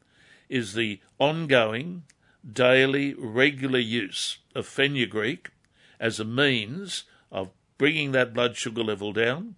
is 0.48 0.74
the 0.74 1.00
ongoing, 1.18 2.04
daily, 2.50 3.14
regular 3.14 3.78
use 3.78 4.38
of 4.54 4.66
fenugreek 4.66 5.50
as 5.98 6.20
a 6.20 6.24
means 6.24 7.04
of 7.32 7.50
bringing 7.76 8.12
that 8.12 8.32
blood 8.32 8.56
sugar 8.56 8.84
level 8.84 9.12
down. 9.12 9.56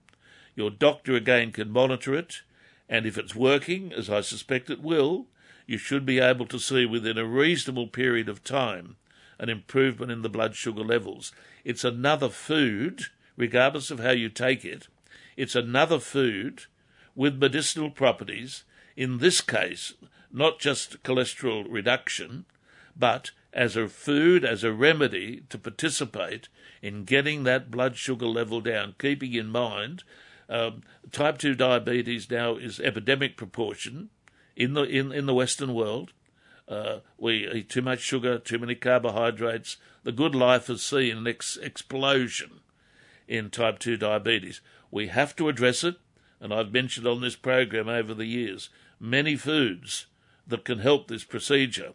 Your 0.54 0.70
doctor 0.70 1.14
again 1.14 1.52
can 1.52 1.70
monitor 1.70 2.14
it, 2.14 2.40
And 2.88 3.04
if 3.04 3.18
it's 3.18 3.34
working, 3.34 3.92
as 3.92 4.08
I 4.08 4.20
suspect 4.20 4.70
it 4.70 4.80
will, 4.80 5.26
you 5.66 5.78
should 5.78 6.06
be 6.06 6.20
able 6.20 6.46
to 6.46 6.58
see 6.58 6.86
within 6.86 7.18
a 7.18 7.24
reasonable 7.24 7.88
period 7.88 8.28
of 8.28 8.44
time 8.44 8.96
an 9.38 9.48
improvement 9.48 10.10
in 10.10 10.22
the 10.22 10.28
blood 10.28 10.54
sugar 10.54 10.82
levels. 10.82 11.32
It's 11.64 11.84
another 11.84 12.28
food, 12.28 13.06
regardless 13.36 13.90
of 13.90 14.00
how 14.00 14.12
you 14.12 14.28
take 14.28 14.64
it, 14.64 14.88
it's 15.36 15.54
another 15.54 15.98
food 15.98 16.62
with 17.14 17.36
medicinal 17.36 17.90
properties, 17.90 18.64
in 18.96 19.18
this 19.18 19.40
case, 19.40 19.92
not 20.32 20.58
just 20.58 21.02
cholesterol 21.02 21.66
reduction, 21.68 22.46
but 22.96 23.32
as 23.52 23.76
a 23.76 23.88
food, 23.88 24.44
as 24.44 24.64
a 24.64 24.72
remedy 24.72 25.42
to 25.50 25.58
participate 25.58 26.48
in 26.80 27.04
getting 27.04 27.44
that 27.44 27.70
blood 27.70 27.96
sugar 27.96 28.26
level 28.26 28.60
down, 28.60 28.94
keeping 28.98 29.34
in 29.34 29.48
mind 29.48 30.02
um, 30.48 30.82
type 31.10 31.38
2 31.38 31.54
diabetes 31.54 32.30
now 32.30 32.56
is 32.56 32.78
epidemic 32.80 33.36
proportion 33.36 34.10
in 34.56 34.74
the, 34.74 34.82
in, 34.82 35.12
in 35.12 35.26
the 35.26 35.34
Western 35.34 35.74
world. 35.74 36.12
Uh, 36.68 36.98
we 37.16 37.48
eat 37.48 37.68
too 37.68 37.82
much 37.82 38.00
sugar, 38.00 38.38
too 38.38 38.58
many 38.58 38.74
carbohydrates. 38.74 39.76
The 40.02 40.12
good 40.12 40.34
life 40.34 40.66
has 40.66 40.82
seen 40.82 41.18
an 41.18 41.26
ex- 41.26 41.56
explosion 41.56 42.60
in 43.28 43.50
type 43.50 43.78
2 43.78 43.96
diabetes. 43.96 44.60
We 44.90 45.08
have 45.08 45.36
to 45.36 45.48
address 45.48 45.84
it, 45.84 45.96
and 46.40 46.52
I've 46.52 46.72
mentioned 46.72 47.06
on 47.06 47.20
this 47.20 47.36
program 47.36 47.88
over 47.88 48.14
the 48.14 48.26
years 48.26 48.68
many 48.98 49.36
foods 49.36 50.06
that 50.46 50.64
can 50.64 50.78
help 50.78 51.08
this 51.08 51.24
procedure, 51.24 51.92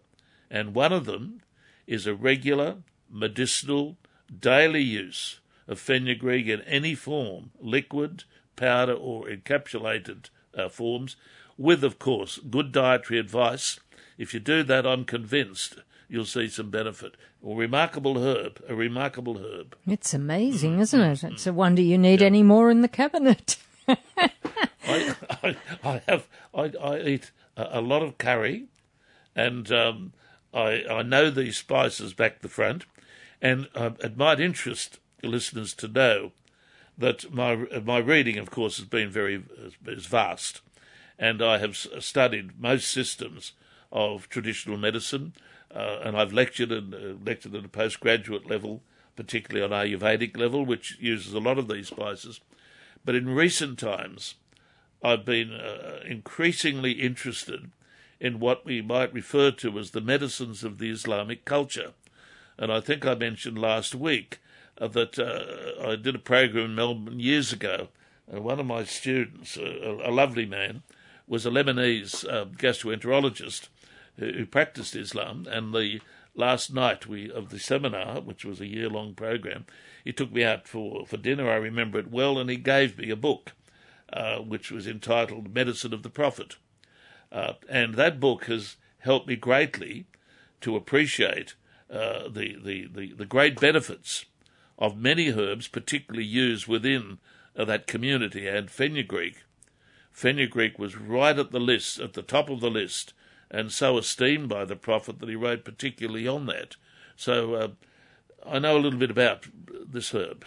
and 0.50 0.76
one 0.76 0.94
of 0.94 1.06
them 1.06 1.42
is 1.88 2.06
a 2.06 2.16
regular 2.16 2.78
medicinal 3.10 3.98
daily 4.40 4.82
use 4.82 5.40
of 5.68 5.80
fenugreek 5.80 6.48
in 6.48 6.62
any 6.62 6.96
form, 6.96 7.52
liquid, 7.60 8.24
powder, 8.56 8.94
or 8.94 9.26
encapsulated 9.26 10.30
uh, 10.56 10.70
forms, 10.70 11.16
with, 11.62 11.84
of 11.84 12.00
course, 12.00 12.40
good 12.50 12.72
dietary 12.72 13.20
advice. 13.20 13.80
If 14.18 14.34
you 14.34 14.40
do 14.40 14.64
that, 14.64 14.86
I'm 14.86 15.06
convinced 15.06 15.78
you'll 16.10 16.26
see 16.26 16.50
some 16.50 16.70
benefit. 16.70 17.16
A 17.44 17.56
remarkable 17.56 18.20
herb, 18.20 18.62
a 18.68 18.76
remarkable 18.76 19.38
herb. 19.40 19.76
It's 19.88 20.14
amazing, 20.14 20.80
isn't 20.80 21.02
it? 21.02 21.24
It's 21.24 21.48
a 21.48 21.54
wonder 21.54 21.82
you 21.82 21.98
need 21.98 22.22
yeah. 22.22 22.28
any 22.28 22.44
more 22.44 22.70
in 22.70 22.82
the 22.82 22.88
cabinet. 22.88 23.58
I, 23.88 25.16
I, 25.44 25.56
I, 25.84 26.02
have 26.08 26.28
I, 26.54 26.72
I 26.82 27.00
eat 27.00 27.32
a, 27.56 27.80
a, 27.80 27.82
lot 27.82 28.04
of 28.04 28.18
curry, 28.18 28.66
and 29.36 29.72
um, 29.72 30.14
I 30.54 30.84
I 30.90 31.02
know 31.02 31.32
these 31.32 31.58
spices 31.58 32.14
back 32.14 32.42
the 32.42 32.50
front, 32.50 32.86
and 33.42 33.68
uh, 33.74 33.92
it 34.04 34.18
might 34.18 34.40
interest 34.40 35.00
listeners 35.24 35.74
to 35.76 35.88
know 35.88 36.32
that 36.98 37.34
my 37.34 37.56
my 37.84 37.98
reading, 37.98 38.38
of 38.38 38.52
course, 38.52 38.78
has 38.78 38.86
been 38.86 39.10
very 39.10 39.44
is 39.88 40.06
vast, 40.06 40.62
and 41.22 41.40
I 41.40 41.60
have 41.60 41.78
studied 41.78 42.60
most 42.60 42.90
systems 42.90 43.54
of 43.92 44.28
traditional 44.28 44.78
medicine, 44.78 45.34
uh, 45.74 46.00
and 46.04 46.18
I've 46.18 46.34
lectured 46.34 46.72
and 46.72 46.94
uh, 46.96 46.98
lectured 47.24 47.54
at 47.54 47.64
a 47.64 47.70
postgraduate 47.70 48.50
level, 48.50 48.82
particularly 49.16 49.64
on 49.64 49.70
Ayurvedic 49.70 50.36
level, 50.36 50.66
which 50.66 50.98
uses 51.00 51.34
a 51.34 51.40
lot 51.40 51.60
of 51.60 51.68
these 51.68 51.90
spices. 51.90 52.42
But 53.06 53.14
in 53.14 53.30
recent 53.36 53.78
times, 53.78 54.36
I've 55.04 55.24
been 55.24 55.54
uh, 55.54 56.00
increasingly 56.08 56.94
interested 56.94 57.70
in 58.20 58.40
what 58.40 58.66
we 58.66 58.82
might 58.82 59.14
refer 59.14 59.52
to 59.52 59.78
as 59.78 59.92
the 59.92 60.02
medicines 60.02 60.64
of 60.64 60.80
the 60.80 60.90
Islamic 60.90 61.46
culture. 61.46 61.92
And 62.58 62.72
I 62.72 62.80
think 62.80 63.06
I 63.06 63.14
mentioned 63.14 63.60
last 63.60 63.94
week 63.94 64.40
uh, 64.80 64.88
that 64.88 65.20
uh, 65.20 65.88
I 65.88 65.96
did 65.98 66.16
a 66.16 66.20
program 66.20 66.66
in 66.66 66.76
Melbourne 66.76 67.20
years 67.20 67.54
ago. 67.54 67.90
And 68.28 68.44
one 68.44 68.60
of 68.60 68.66
my 68.66 68.86
students, 68.86 69.56
a, 69.58 70.00
a 70.04 70.12
lovely 70.12 70.48
man, 70.48 70.82
was 71.32 71.46
a 71.46 71.50
Lebanese 71.50 72.28
uh, 72.30 72.44
gastroenterologist 72.44 73.70
who, 74.20 74.34
who, 74.34 74.46
practiced 74.46 74.98
Islam. 74.98 75.48
And 75.50 75.74
the 75.74 76.02
last 76.36 76.74
night 76.74 77.08
we 77.08 77.32
of 77.32 77.52
the 77.52 77.58
seminar, 77.58 78.20
which 78.20 78.44
was 78.44 78.60
a 78.60 78.68
year 78.68 78.90
long 78.90 79.14
program, 79.14 79.66
he 80.04 80.12
took 80.12 80.34
me 80.34 80.44
out 80.44 80.68
for, 80.68 81.06
for 81.06 81.16
dinner. 81.16 81.50
I 81.50 81.56
remember 81.56 82.00
it 82.00 82.12
well, 82.12 82.38
and 82.38 82.50
he 82.50 82.58
gave 82.58 82.98
me 82.98 83.10
a 83.10 83.16
book, 83.16 83.54
uh, 84.12 84.40
which 84.40 84.72
was 84.72 84.86
entitled 84.86 85.56
Medicine 85.56 85.94
of 85.94 86.04
the 86.04 86.10
Prophet. 86.10 86.58
Uh, 87.32 87.54
and 87.70 87.96
that 87.96 88.20
book 88.20 88.48
has 88.48 88.76
helped 89.00 89.30
me 89.30 89.38
greatly 89.38 90.08
to 90.60 90.76
appreciate 90.76 91.56
uh, 91.90 92.28
the, 92.28 92.58
the, 92.62 92.90
the, 92.94 93.14
the, 93.14 93.26
great 93.26 93.58
benefits 93.58 94.26
of 94.78 94.98
many 94.98 95.32
herbs, 95.32 95.70
particularly 95.70 96.26
used 96.26 96.68
within 96.68 97.20
uh, 97.56 97.64
that 97.64 97.88
community. 97.88 98.50
And 98.50 98.70
fenugreek, 98.70 99.44
fenugreek 100.12 100.78
was 100.78 100.96
right 100.96 101.38
at 101.38 101.52
the 101.52 101.60
list, 101.60 102.00
at 102.00 102.14
the 102.14 102.22
top 102.22 102.50
of 102.50 102.60
the 102.60 102.70
list, 102.70 103.14
and 103.50 103.72
so 103.72 103.98
esteemed 103.98 104.50
by 104.50 104.66
the 104.66 104.76
Prophet 104.76 105.20
that 105.20 105.30
he 105.30 105.36
wrote 105.36 105.66
particularly 105.66 106.28
on 106.28 106.46
that. 106.46 106.76
So 107.16 107.54
uh, 107.54 107.68
I 108.46 108.60
know 108.60 108.78
a 108.78 108.80
little 108.80 109.00
bit 109.00 109.12
about 109.12 109.48
this 109.68 110.14
herb. 110.14 110.46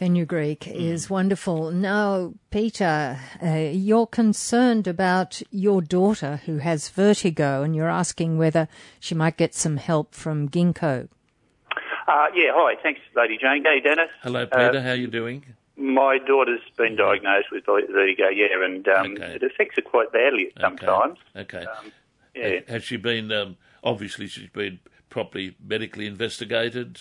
Fenugreek 0.00 0.60
mm. 0.60 0.74
is 0.74 1.10
wonderful. 1.10 1.70
Now, 1.70 2.32
Peter, 2.50 3.20
uh, 3.42 3.68
you're 3.70 4.06
concerned 4.06 4.86
about 4.86 5.42
your 5.50 5.82
daughter 5.82 6.40
who 6.46 6.56
has 6.58 6.88
vertigo, 6.88 7.62
and 7.62 7.76
you're 7.76 7.90
asking 7.90 8.38
whether 8.38 8.66
she 8.98 9.14
might 9.14 9.36
get 9.36 9.54
some 9.54 9.76
help 9.76 10.14
from 10.14 10.48
ginkgo. 10.48 11.08
Uh, 12.08 12.26
yeah, 12.34 12.50
hi. 12.54 12.76
Thanks, 12.82 13.00
Lady 13.14 13.36
Jane. 13.36 13.62
Hey, 13.62 13.80
Dennis. 13.80 14.08
Hello, 14.22 14.46
Peter. 14.46 14.78
Uh, 14.78 14.80
How 14.80 14.90
are 14.90 14.94
you 14.94 15.06
doing? 15.06 15.44
My 15.80 16.18
daughter's 16.18 16.60
been 16.76 16.96
diagnosed 16.96 17.48
with 17.50 17.64
vertigo, 17.64 18.28
yeah, 18.28 18.64
and 18.64 18.86
um, 18.88 19.12
okay. 19.12 19.36
it 19.36 19.42
affects 19.42 19.76
her 19.76 19.82
quite 19.82 20.12
badly 20.12 20.52
sometimes. 20.60 21.18
Okay. 21.34 21.58
okay. 21.58 21.66
Um, 21.66 21.92
yeah. 22.34 22.60
Has 22.68 22.84
she 22.84 22.96
been, 22.96 23.32
um, 23.32 23.56
obviously, 23.82 24.26
she's 24.26 24.50
been 24.50 24.78
properly 25.08 25.56
medically 25.64 26.06
investigated? 26.06 27.00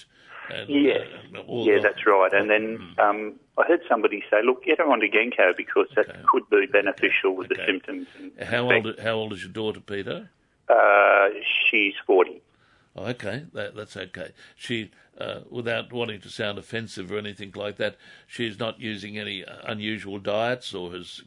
And, 0.51 0.69
yeah, 0.69 0.93
uh, 1.35 1.43
yeah, 1.47 1.75
the, 1.75 1.81
that's 1.83 2.05
right. 2.07 2.33
And 2.33 2.49
then 2.49 2.77
hmm. 2.77 2.99
um, 2.99 3.39
I 3.57 3.65
heard 3.65 3.81
somebody 3.87 4.23
say, 4.31 4.37
"Look, 4.43 4.63
get 4.63 4.79
her 4.79 4.89
onto 4.89 5.07
Ginkgo 5.07 5.55
because 5.55 5.87
that 5.95 6.09
okay. 6.09 6.19
could 6.27 6.49
be 6.49 6.65
beneficial 6.65 7.35
with 7.35 7.49
the 7.49 7.57
symptoms." 7.67 8.07
how 8.41 8.71
old? 8.71 8.99
How 8.99 9.13
old 9.13 9.33
is 9.33 9.43
your 9.43 9.51
daughter, 9.51 9.79
Peter? 9.79 10.29
Uh, 10.67 11.27
she's 11.69 11.93
forty. 12.07 12.41
Oh, 12.95 13.05
okay, 13.05 13.45
that, 13.53 13.75
that's 13.75 13.95
okay. 13.95 14.31
She, 14.55 14.91
uh, 15.19 15.41
without 15.49 15.91
wanting 15.91 16.21
to 16.21 16.29
sound 16.29 16.57
offensive 16.57 17.11
or 17.11 17.17
anything 17.17 17.51
like 17.55 17.77
that, 17.77 17.97
she's 18.25 18.57
not 18.59 18.79
using 18.79 19.17
any 19.17 19.43
unusual 19.63 20.17
diets 20.19 20.73
or 20.73 20.91
has 20.91 21.21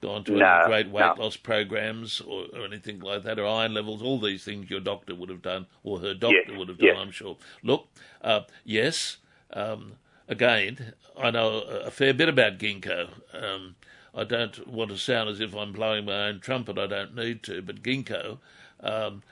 gone 0.00 0.24
to 0.24 0.32
no, 0.32 0.46
any 0.46 0.66
great 0.66 0.90
weight 0.90 1.16
no. 1.16 1.24
loss 1.24 1.36
programs 1.36 2.20
or, 2.20 2.46
or, 2.54 2.64
anything 2.64 3.00
like 3.00 3.22
that, 3.24 3.38
or 3.38 3.46
iron 3.46 3.74
levels, 3.74 4.00
all 4.00 4.18
these 4.18 4.44
things 4.44 4.70
your 4.70 4.80
doctor 4.80 5.14
would 5.14 5.28
have 5.28 5.42
done 5.42 5.66
or 5.82 5.98
her 6.00 6.14
doctor 6.14 6.42
yes, 6.48 6.58
would 6.58 6.68
have 6.68 6.78
done, 6.78 6.86
yes. 6.86 6.98
I'm 6.98 7.10
sure. 7.10 7.36
Look, 7.62 7.88
uh, 8.22 8.40
yes, 8.64 9.18
um, 9.52 9.94
again, 10.28 10.94
I 11.20 11.30
know 11.30 11.60
a 11.60 11.90
fair 11.90 12.14
bit 12.14 12.28
about 12.28 12.58
ginkgo. 12.58 13.08
Um, 13.32 13.74
I 14.14 14.24
don't 14.24 14.66
want 14.66 14.90
to 14.90 14.98
sound 14.98 15.28
as 15.28 15.40
if 15.40 15.54
I'm 15.54 15.72
blowing 15.72 16.06
my 16.06 16.28
own 16.28 16.40
trumpet. 16.40 16.78
I 16.78 16.86
don't 16.86 17.14
need 17.14 17.42
to, 17.44 17.60
but 17.60 17.82
ginkgo 17.82 18.38
um, 18.80 19.22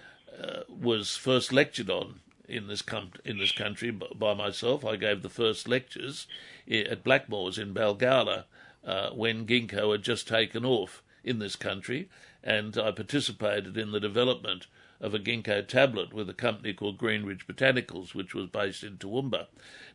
uh, 0.41 0.61
was 0.69 1.17
first 1.17 1.53
lectured 1.53 1.91
on 1.91 2.21
in 2.49 2.67
this 2.69 2.83
com- 2.83 3.13
in 3.25 3.39
this 3.39 3.53
country 3.53 3.91
by 3.91 4.35
myself. 4.35 4.85
I 4.85 4.97
gave 4.97 5.23
the 5.23 5.29
first 5.29 5.69
lectures 5.69 6.27
at 6.69 7.05
Blackmores 7.05 7.59
in 7.59 7.75
Balgowlah 7.75 8.45
uh, 8.85 9.11
when 9.11 9.47
ginkgo 9.47 9.93
had 9.93 10.03
just 10.03 10.29
taken 10.29 10.65
off 10.65 11.03
in 11.25 11.39
this 11.39 11.57
country, 11.57 12.09
and 12.43 12.79
I 12.79 12.93
participated 12.93 13.77
in 13.77 13.91
the 13.91 14.01
development 14.01 14.67
of 15.01 15.13
a 15.15 15.19
ginkgo 15.19 15.67
tablet 15.67 16.13
with 16.13 16.31
a 16.31 16.35
company 16.35 16.73
called 16.73 16.99
Greenridge 16.99 17.47
Botanicals, 17.47 18.15
which 18.15 18.35
was 18.35 18.47
based 18.47 18.83
in 18.83 18.97
Toowoomba. 18.97 19.47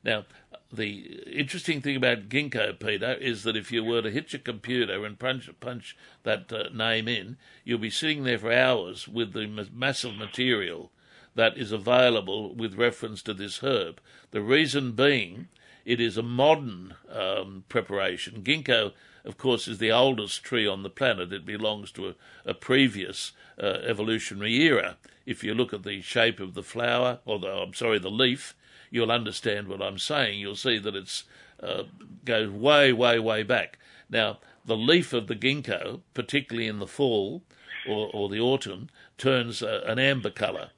Now, 0.03 0.25
the 0.71 1.21
interesting 1.25 1.81
thing 1.81 1.95
about 1.95 2.29
ginkgo, 2.29 2.79
Peter, 2.79 3.13
is 3.13 3.43
that 3.43 3.57
if 3.57 3.71
you 3.71 3.83
were 3.83 4.01
to 4.01 4.11
hit 4.11 4.33
your 4.33 4.41
computer 4.41 5.05
and 5.05 5.17
punch 5.17 5.49
punch 5.59 5.97
that 6.23 6.51
uh, 6.51 6.69
name 6.73 7.07
in, 7.07 7.37
you'll 7.63 7.79
be 7.79 7.89
sitting 7.89 8.23
there 8.23 8.39
for 8.39 8.51
hours 8.51 9.07
with 9.07 9.33
the 9.33 9.47
massive 9.73 10.15
material 10.15 10.91
that 11.35 11.57
is 11.57 11.71
available 11.71 12.53
with 12.53 12.77
reference 12.77 13.21
to 13.23 13.33
this 13.33 13.59
herb. 13.59 13.99
The 14.31 14.41
reason 14.41 14.91
being 14.91 15.47
it 15.85 15.99
is 15.99 16.17
a 16.17 16.23
modern 16.23 16.95
um, 17.09 17.63
preparation. 17.67 18.43
Ginkgo, 18.43 18.93
of 19.25 19.37
course, 19.37 19.67
is 19.67 19.79
the 19.79 19.91
oldest 19.91 20.43
tree 20.43 20.67
on 20.67 20.83
the 20.83 20.89
planet. 20.89 21.33
It 21.33 21.45
belongs 21.45 21.91
to 21.93 22.09
a, 22.09 22.15
a 22.45 22.53
previous 22.53 23.31
uh, 23.61 23.77
evolutionary 23.83 24.53
era. 24.61 24.97
If 25.25 25.43
you 25.43 25.53
look 25.53 25.73
at 25.73 25.83
the 25.83 26.01
shape 26.01 26.39
of 26.39 26.53
the 26.53 26.63
flower, 26.63 27.19
or 27.25 27.39
the, 27.39 27.47
I'm 27.47 27.73
sorry, 27.73 27.99
the 27.99 28.11
leaf, 28.11 28.55
you'll 28.89 29.11
understand 29.11 29.67
what 29.67 29.81
I'm 29.81 29.97
saying. 29.97 30.39
You'll 30.39 30.55
see 30.55 30.77
that 30.79 30.95
it's 30.95 31.23
uh, 31.61 31.83
goes 32.25 32.49
way, 32.49 32.91
way, 32.91 33.19
way 33.19 33.43
back. 33.43 33.77
Now, 34.09 34.39
the 34.65 34.77
leaf 34.77 35.13
of 35.13 35.27
the 35.27 35.35
ginkgo, 35.35 36.01
particularly 36.13 36.67
in 36.67 36.79
the 36.79 36.87
fall 36.87 37.43
or, 37.87 38.09
or 38.13 38.29
the 38.29 38.39
autumn, 38.39 38.89
turns 39.17 39.63
uh, 39.63 39.83
an 39.85 39.99
amber 39.99 40.29
colour. 40.29 40.71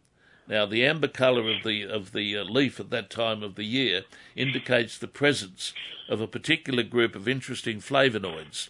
Now, 0.48 0.66
the 0.66 0.86
amber 0.86 1.08
colour 1.08 1.50
of 1.50 1.64
the 1.64 1.84
of 1.84 2.12
the 2.12 2.38
uh, 2.38 2.44
leaf 2.44 2.80
at 2.80 2.90
that 2.90 3.10
time 3.10 3.44
of 3.44 3.56
the 3.56 3.64
year 3.64 4.04
indicates 4.36 4.98
the 4.98 5.08
presence 5.08 5.74
of 6.10 6.20
a 6.20 6.28
particular 6.28 6.84
group 6.84 7.16
of 7.16 7.28
interesting 7.28 7.80
flavonoids. 7.80 8.70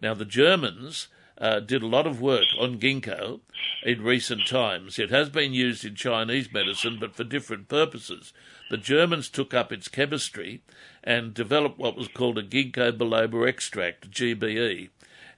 Now, 0.00 0.14
the 0.14 0.24
Germans 0.24 1.08
uh, 1.36 1.60
did 1.60 1.82
a 1.82 1.86
lot 1.86 2.06
of 2.06 2.20
work 2.22 2.46
on 2.58 2.78
ginkgo 2.78 3.40
in 3.82 4.02
recent 4.02 4.46
times. 4.46 4.98
It 4.98 5.10
has 5.10 5.28
been 5.28 5.52
used 5.52 5.84
in 5.84 5.94
Chinese 5.94 6.52
medicine, 6.52 6.98
but 6.98 7.14
for 7.14 7.24
different 7.24 7.68
purposes. 7.68 8.32
The 8.70 8.76
Germans 8.78 9.28
took 9.28 9.52
up 9.52 9.72
its 9.72 9.88
chemistry 9.88 10.62
and 11.02 11.34
developed 11.34 11.78
what 11.78 11.96
was 11.96 12.08
called 12.08 12.38
a 12.38 12.42
ginkgo 12.42 12.92
biloba 12.92 13.46
extract, 13.46 14.10
GBE, 14.10 14.88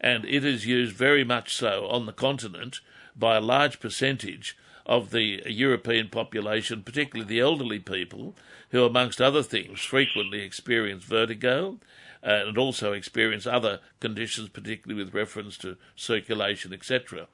and 0.01 0.25
it 0.25 0.45
is 0.45 0.67
used 0.67 0.95
very 0.95 1.25
much 1.25 1.55
so 1.55 1.87
on 1.89 2.07
the 2.07 2.13
continent 2.13 2.81
by 3.17 3.37
a 3.37 3.41
large 3.41 3.81
percentage 3.81 4.57
of 4.87 5.11
the 5.11 5.43
European 5.47 6.09
population, 6.09 6.83
particularly 6.83 7.29
the 7.29 7.41
elderly 7.41 7.79
people, 7.79 8.35
who, 8.71 8.85
amongst 8.85 9.21
other 9.21 9.43
things, 9.43 9.81
frequently 9.81 10.41
experience 10.41 11.05
vertigo 11.05 11.79
uh, 12.25 12.45
and 12.47 12.59
also 12.59 12.93
experience 12.93 13.47
other 13.47 13.81
conditions, 14.01 14.49
particularly 14.49 15.03
with 15.03 15.15
reference 15.15 15.57
to 15.59 15.77
circulation, 15.97 16.73
etc. 16.73 17.27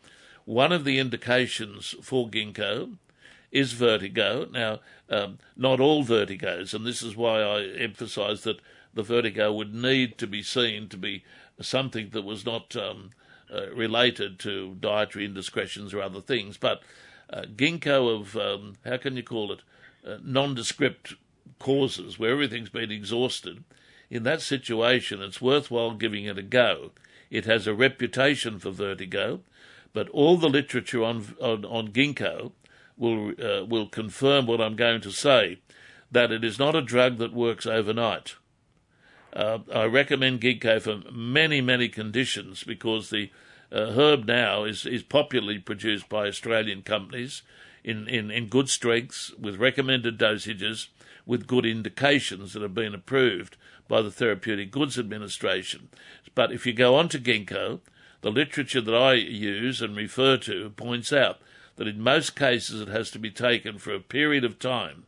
One 0.44 0.72
of 0.72 0.84
the 0.84 0.98
indications 0.98 1.94
for 2.02 2.28
ginkgo 2.28 2.96
is 3.50 3.72
vertigo. 3.72 4.48
Now, 4.50 4.80
um, 5.11 5.38
not 5.56 5.80
all 5.80 6.04
vertigos, 6.04 6.74
and 6.74 6.87
this 6.87 7.02
is 7.02 7.16
why 7.16 7.40
I 7.40 7.62
emphasise 7.64 8.42
that 8.42 8.61
the 8.94 9.02
vertigo 9.02 9.52
would 9.52 9.74
need 9.74 10.18
to 10.18 10.26
be 10.26 10.42
seen 10.42 10.88
to 10.88 10.96
be 10.96 11.24
something 11.61 12.11
that 12.11 12.22
was 12.22 12.44
not 12.44 12.74
um, 12.76 13.11
uh, 13.52 13.70
related 13.74 14.38
to 14.40 14.76
dietary 14.80 15.24
indiscretions 15.24 15.92
or 15.94 16.02
other 16.02 16.20
things, 16.20 16.56
but 16.56 16.82
uh, 17.31 17.43
ginkgo 17.43 18.21
of, 18.21 18.37
um, 18.37 18.77
how 18.85 18.97
can 18.97 19.17
you 19.17 19.23
call 19.23 19.53
it, 19.53 19.61
uh, 20.07 20.19
nondescript 20.23 21.14
causes 21.59 22.19
where 22.19 22.33
everything's 22.33 22.71
been 22.71 22.91
exhausted 22.91 23.64
in 24.11 24.23
that 24.23 24.41
situation, 24.41 25.21
it's 25.21 25.41
worthwhile 25.41 25.95
giving 25.95 26.25
it 26.25 26.38
a 26.38 26.43
go. 26.43 26.93
It 27.31 27.45
has 27.45 27.67
a 27.67 27.75
reputation 27.75 28.59
for 28.59 28.71
vertigo, 28.71 29.41
but 29.93 30.09
all 30.11 30.38
the 30.38 30.49
literature 30.49 31.05
on 31.05 31.37
on, 31.41 31.64
on 31.64 31.88
ginkgo 31.88 32.53
will 32.97 33.33
uh, 33.43 33.64
will 33.67 33.87
confirm 33.87 34.47
what 34.47 34.61
I'm 34.61 34.77
going 34.77 35.03
to 35.03 35.11
say, 35.11 35.59
that 36.11 36.33
it 36.33 36.43
is 36.43 36.59
not 36.59 36.75
a 36.75 36.83
drug 36.83 37.19
that 37.19 37.35
works 37.35 37.67
overnight. 37.67 38.37
Uh, 39.35 39.59
I 39.73 39.85
recommend 39.85 40.41
ginkgo 40.41 40.81
for 40.81 41.11
many 41.12 41.61
many 41.61 41.88
conditions 41.88 42.64
because 42.64 43.11
the 43.11 43.31
uh, 43.70 43.92
herb 43.92 44.26
now 44.26 44.64
is 44.64 44.87
is 44.87 45.02
popularly 45.02 45.59
produced 45.59 46.09
by 46.09 46.26
Australian 46.26 46.83
companies 46.83 47.42
in, 47.85 48.09
in, 48.09 48.31
in 48.31 48.46
good 48.46 48.68
strengths 48.68 49.33
with 49.38 49.57
recommended 49.57 50.18
dosages 50.18 50.88
with 51.26 51.46
good 51.46 51.66
indications 51.66 52.52
that 52.52 52.62
have 52.62 52.74
been 52.74 52.94
approved 52.94 53.57
by 53.87 54.02
the 54.02 54.11
Therapeutic 54.11 54.70
Goods 54.70 54.98
Administration. 54.98 55.88
But 56.35 56.52
if 56.52 56.66
you 56.66 56.72
go 56.72 56.94
on 56.94 57.09
to 57.11 57.18
ginkgo, 57.18 57.81
the 58.20 58.31
literature 58.31 58.81
that 58.81 58.94
I 58.94 59.14
use 59.14 59.81
and 59.81 59.96
refer 59.96 60.37
to 60.38 60.70
points 60.70 61.12
out 61.12 61.38
that 61.76 61.87
in 61.87 62.00
most 62.00 62.35
cases 62.35 62.81
it 62.81 62.88
has 62.88 63.11
to 63.12 63.18
be 63.18 63.31
taken 63.31 63.78
for 63.78 63.94
a 63.94 64.00
period 64.00 64.44
of 64.44 64.59
time 64.59 65.04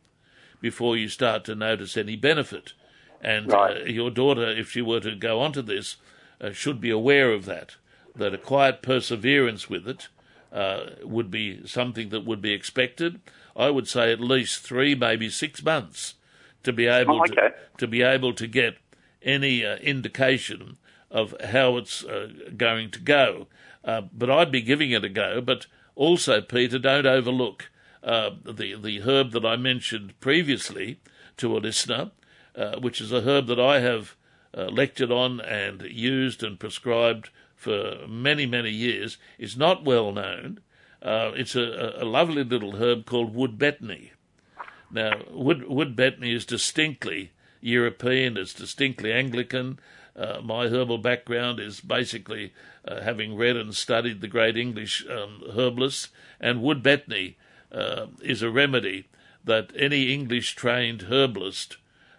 before 0.61 0.95
you 0.95 1.09
start 1.09 1.43
to 1.45 1.55
notice 1.55 1.97
any 1.97 2.15
benefit. 2.15 2.73
And 3.21 3.51
right. 3.51 3.81
uh, 3.81 3.85
your 3.85 4.09
daughter, 4.09 4.49
if 4.49 4.71
she 4.71 4.81
were 4.81 5.01
to 5.01 5.15
go 5.15 5.41
on 5.41 5.53
to 5.53 5.61
this, 5.61 5.97
uh, 6.39 6.51
should 6.51 6.79
be 6.79 6.89
aware 6.89 7.31
of 7.31 7.45
that, 7.45 7.75
that 8.15 8.33
a 8.33 8.37
quiet 8.37 8.81
perseverance 8.81 9.69
with 9.69 9.87
it 9.87 10.07
uh, 10.51 10.91
would 11.03 11.31
be 11.31 11.65
something 11.65 12.09
that 12.09 12.25
would 12.25 12.41
be 12.41 12.53
expected. 12.53 13.19
I 13.55 13.69
would 13.69 13.87
say 13.87 14.11
at 14.11 14.19
least 14.19 14.61
three, 14.61 14.95
maybe 14.95 15.29
six 15.29 15.63
months 15.63 16.15
to 16.63 16.73
be 16.73 16.87
able 16.87 17.19
oh, 17.19 17.23
okay. 17.23 17.35
to, 17.35 17.53
to 17.77 17.87
be 17.87 18.01
able 18.01 18.33
to 18.33 18.47
get 18.47 18.77
any 19.21 19.65
uh, 19.65 19.77
indication 19.77 20.77
of 21.09 21.35
how 21.43 21.77
it's 21.77 22.03
uh, 22.03 22.29
going 22.55 22.91
to 22.91 22.99
go. 22.99 23.47
Uh, 23.83 24.01
but 24.13 24.29
I'd 24.29 24.51
be 24.51 24.61
giving 24.61 24.91
it 24.91 25.03
a 25.03 25.09
go. 25.09 25.41
But 25.41 25.67
also, 25.95 26.41
Peter, 26.41 26.79
don't 26.79 27.05
overlook 27.05 27.69
uh, 28.03 28.31
the 28.45 28.75
the 28.75 29.01
herb 29.01 29.31
that 29.31 29.45
I 29.45 29.55
mentioned 29.55 30.19
previously 30.19 30.99
to 31.37 31.55
a 31.55 31.59
listener, 31.59 32.11
uh, 32.55 32.79
which 32.79 33.01
is 33.01 33.11
a 33.11 33.21
herb 33.21 33.47
that 33.47 33.59
I 33.59 33.79
have 33.79 34.15
uh, 34.55 34.65
lectured 34.65 35.11
on 35.11 35.41
and 35.41 35.81
used 35.83 36.43
and 36.43 36.59
prescribed 36.59 37.29
for 37.61 38.07
many 38.07 38.45
many 38.45 38.71
years. 38.71 39.17
Is 39.37 39.55
not 39.55 39.83
well 39.85 40.11
known. 40.11 40.59
it's 41.03 41.55
a, 41.55 41.95
a 41.97 42.05
lovely 42.05 42.43
little 42.43 42.75
herb 42.77 43.05
called 43.05 43.35
wood 43.35 43.57
betony. 43.57 44.11
Now, 44.93 45.21
Wood, 45.31 45.67
Wood 45.69 45.95
Betony 45.95 46.35
is 46.35 46.45
distinctly 46.45 47.31
European, 47.61 48.35
it's 48.35 48.53
distinctly 48.53 49.13
Anglican. 49.13 49.79
Uh, 50.15 50.41
my 50.43 50.67
herbal 50.67 50.97
background 50.97 51.59
is 51.59 51.79
basically 51.79 52.53
uh, 52.85 53.01
having 53.01 53.37
read 53.37 53.55
and 53.55 53.73
studied 53.73 54.19
the 54.19 54.27
great 54.27 54.57
English 54.57 55.05
um, 55.09 55.41
herbalists, 55.55 56.09
and 56.39 56.61
Wood 56.61 56.83
Betony 56.83 57.35
uh, 57.71 58.07
is 58.21 58.41
a 58.41 58.49
remedy 58.49 59.07
that 59.45 59.71
any 59.75 60.13
English 60.13 60.55
trained 60.55 61.03
herbalist 61.03 61.77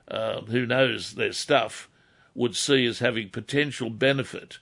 uh, 0.09 0.41
who 0.43 0.65
knows 0.65 1.15
their 1.15 1.33
stuff 1.33 1.91
would 2.35 2.57
see 2.57 2.87
as 2.87 3.01
having 3.01 3.29
potential 3.29 3.91
benefit 3.91 4.59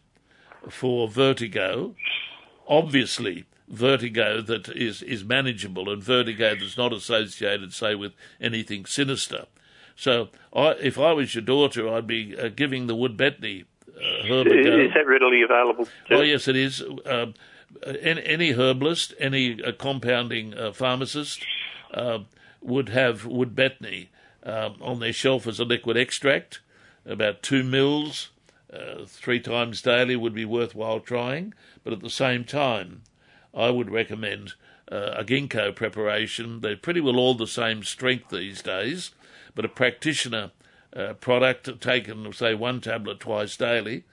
for 0.68 1.08
vertigo. 1.08 1.94
Obviously, 2.68 3.46
vertigo 3.68 4.40
that 4.42 4.68
is, 4.68 5.02
is 5.02 5.24
manageable 5.24 5.90
and 5.90 6.02
vertigo 6.02 6.54
that's 6.54 6.76
not 6.76 6.92
associated, 6.92 7.72
say, 7.72 7.94
with 7.94 8.12
anything 8.40 8.84
sinister. 8.86 9.46
So, 9.96 10.28
I, 10.54 10.70
if 10.80 10.98
I 10.98 11.12
was 11.12 11.34
your 11.34 11.42
daughter, 11.42 11.88
I'd 11.88 12.06
be 12.06 12.36
uh, 12.36 12.48
giving 12.48 12.86
the 12.86 12.94
wood 12.94 13.16
betony 13.16 13.64
uh, 13.88 14.26
herb 14.26 14.46
a 14.46 14.62
go. 14.62 14.78
Is 14.78 14.94
that 14.94 15.06
readily 15.06 15.42
available? 15.42 15.84
Too? 15.84 16.14
Oh, 16.14 16.22
yes, 16.22 16.48
it 16.48 16.56
is. 16.56 16.82
Um, 17.04 17.34
any, 17.84 18.24
any, 18.24 18.52
herbalist, 18.52 19.14
any 19.18 19.62
uh, 19.62 19.72
compounding 19.72 20.54
uh, 20.54 20.72
pharmacist 20.72 21.44
uh, 21.92 22.20
would 22.60 22.88
have 22.88 23.26
wood 23.26 23.54
betony 23.54 24.08
um, 24.42 24.76
on 24.80 25.00
their 25.00 25.12
shelf 25.12 25.46
as 25.46 25.60
a 25.60 25.64
liquid 25.64 25.96
extract. 25.96 26.60
About 27.06 27.42
two 27.42 27.62
mils, 27.62 28.30
uh, 28.72 29.04
three 29.06 29.40
times 29.40 29.82
daily 29.82 30.16
would 30.16 30.34
be 30.34 30.44
worthwhile 30.44 31.00
trying. 31.00 31.54
But 31.82 31.92
at 31.92 32.00
the 32.00 32.10
same 32.10 32.44
time, 32.44 33.02
I 33.54 33.70
would 33.70 33.90
recommend 33.90 34.54
uh, 34.90 35.14
a 35.16 35.24
ginkgo 35.24 35.74
preparation. 35.74 36.60
They're 36.60 36.76
pretty 36.76 37.00
well 37.00 37.16
all 37.16 37.34
the 37.34 37.46
same 37.46 37.82
strength 37.82 38.30
these 38.30 38.62
days, 38.62 39.10
but 39.54 39.64
a 39.64 39.68
practitioner 39.68 40.50
uh, 40.94 41.14
product 41.14 41.80
taken, 41.80 42.32
say, 42.32 42.54
one 42.54 42.80
tablet 42.80 43.20
twice 43.20 43.56
daily. 43.56 44.04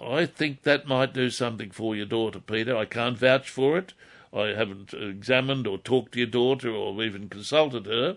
I 0.00 0.26
think 0.26 0.62
that 0.62 0.86
might 0.86 1.12
do 1.12 1.30
something 1.30 1.70
for 1.70 1.96
your 1.96 2.06
daughter, 2.06 2.40
Peter. 2.40 2.76
I 2.76 2.84
can't 2.84 3.18
vouch 3.18 3.48
for 3.48 3.76
it. 3.78 3.94
I 4.32 4.48
haven't 4.48 4.94
examined 4.94 5.66
or 5.66 5.78
talked 5.78 6.12
to 6.12 6.18
your 6.18 6.28
daughter 6.28 6.70
or 6.70 7.02
even 7.02 7.28
consulted 7.28 7.86
her. 7.86 8.16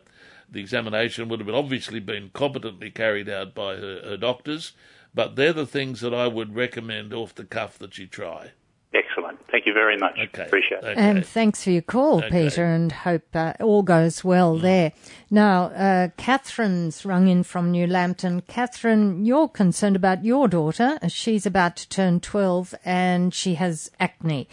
The 0.49 0.59
examination 0.59 1.27
would 1.27 1.39
have 1.39 1.49
obviously 1.49 1.99
been 1.99 2.29
competently 2.33 2.91
carried 2.91 3.27
out 3.27 3.55
by 3.55 3.75
her, 3.77 4.01
her 4.03 4.17
doctors, 4.17 4.73
but 5.15 5.35
they're 5.35 5.53
the 5.53 5.65
things 5.65 6.01
that 6.01 6.13
I 6.13 6.27
would 6.27 6.55
recommend 6.55 7.13
off 7.13 7.33
the 7.33 7.45
cuff 7.45 7.79
that 7.79 7.97
you 7.97 8.05
try. 8.05 8.51
Excellent. 8.93 9.39
Thank 9.51 9.65
you 9.65 9.73
very 9.73 9.97
much. 9.97 10.17
Okay. 10.17 10.45
Appreciate 10.45 10.83
it. 10.83 10.85
Okay. 10.85 11.01
And 11.01 11.25
thanks 11.25 11.63
for 11.63 11.71
your 11.71 11.81
call, 11.81 12.23
okay. 12.23 12.43
Peter, 12.43 12.65
and 12.65 12.91
hope 12.91 13.35
uh, 13.35 13.53
all 13.59 13.83
goes 13.83 14.23
well 14.23 14.57
mm. 14.57 14.61
there. 14.61 14.93
Now, 15.29 15.65
uh, 15.65 16.09
Catherine's 16.17 17.05
rung 17.05 17.27
in 17.27 17.43
from 17.43 17.71
New 17.71 17.87
Lambton. 17.87 18.41
Catherine, 18.41 19.25
you're 19.25 19.49
concerned 19.49 19.95
about 19.97 20.23
your 20.23 20.47
daughter. 20.47 20.97
She's 21.09 21.45
about 21.45 21.75
to 21.77 21.89
turn 21.89 22.21
12 22.21 22.75
and 22.85 23.33
she 23.33 23.55
has 23.55 23.91
acne. 23.99 24.47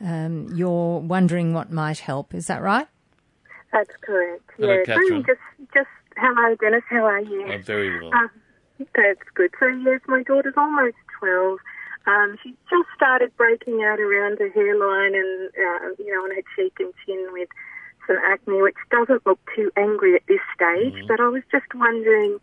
Um, 0.00 0.50
you're 0.54 0.98
wondering 0.98 1.54
what 1.54 1.72
might 1.72 2.00
help. 2.00 2.34
Is 2.34 2.48
that 2.48 2.60
right? 2.60 2.88
That's 3.72 3.96
correct. 4.02 4.50
Hello, 4.58 4.82
Catherine. 4.84 5.24
Just, 5.26 5.40
just 5.72 5.88
hello, 6.16 6.54
Dennis. 6.56 6.82
How 6.88 7.04
are 7.04 7.20
you? 7.20 7.46
I'm 7.46 7.62
very 7.62 7.98
well. 7.98 8.12
Uh, 8.14 8.28
that's 8.78 9.28
good. 9.34 9.50
So, 9.58 9.66
yes, 9.66 10.00
my 10.06 10.22
daughter's 10.22 10.54
almost 10.56 10.96
12 11.18 11.58
um, 12.06 12.36
she 12.42 12.50
just 12.70 12.88
started 12.94 13.36
breaking 13.36 13.82
out 13.82 13.98
around 13.98 14.38
her 14.38 14.50
hairline 14.50 15.14
and, 15.14 15.48
uh, 15.48 15.94
you 15.98 16.14
know, 16.14 16.22
on 16.22 16.30
her 16.30 16.42
cheek 16.54 16.74
and 16.78 16.92
chin 17.04 17.28
with 17.32 17.48
some 18.06 18.16
acne, 18.24 18.62
which 18.62 18.76
doesn't 18.90 19.26
look 19.26 19.40
too 19.56 19.72
angry 19.76 20.14
at 20.14 20.22
this 20.28 20.40
stage. 20.54 20.94
Mm-hmm. 20.94 21.08
But 21.08 21.20
I 21.20 21.28
was 21.28 21.42
just 21.50 21.66
wondering 21.74 22.38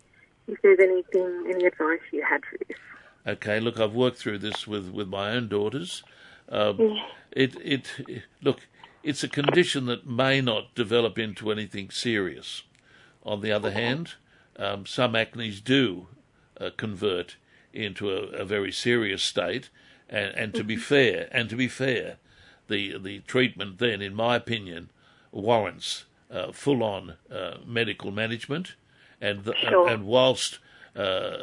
if 0.48 0.62
there's 0.62 0.80
anything, 0.82 1.46
any 1.50 1.66
advice 1.66 2.02
you 2.12 2.26
had 2.30 2.42
for 2.44 2.58
this. 2.68 2.78
Okay, 3.26 3.62
look, 3.62 3.80
I've 3.80 3.94
worked 3.94 4.18
through 4.18 4.40
this 4.40 4.68
with, 4.68 4.90
with 4.90 5.08
my 5.08 5.32
own 5.32 5.48
daughters. 5.48 6.04
Um, 6.50 6.78
yeah. 6.80 7.06
it, 7.32 7.56
it, 7.64 7.92
it, 8.10 8.24
look, 8.42 8.68
it's 9.02 9.24
a 9.24 9.30
condition 9.30 9.86
that 9.86 10.06
may 10.06 10.42
not 10.42 10.76
develop 10.76 11.18
into 11.18 11.52
anything 11.52 11.90
serious. 11.90 12.64
On 13.26 13.40
the 13.40 13.54
other 13.54 13.72
hand, 13.72 14.16
um, 14.58 14.86
some 14.86 15.14
acnes 15.14 15.64
do 15.64 16.08
uh, 16.64 16.70
convert 16.78 17.36
into 17.74 18.12
a, 18.12 18.22
a 18.42 18.46
very 18.46 18.72
serious 18.72 19.24
state. 19.24 19.70
And, 20.10 20.36
and 20.36 20.54
to 20.54 20.64
be 20.64 20.76
mm-hmm. 20.76 20.84
fair, 20.84 21.28
and 21.32 21.50
to 21.50 21.56
be 21.56 21.68
fair, 21.68 22.18
the 22.68 22.98
the 22.98 23.20
treatment 23.22 23.80
then, 23.80 24.02
in 24.02 24.14
my 24.14 24.36
opinion, 24.36 24.90
warrants 25.32 26.06
uh, 26.32 26.52
full 26.52 26.84
on 26.84 27.16
uh, 27.32 27.58
medical 27.66 28.12
management. 28.12 28.76
And 29.20 29.44
the, 29.46 29.56
sure. 29.56 29.88
and, 29.88 30.06
whilst 30.06 30.60
uh, 30.96 31.38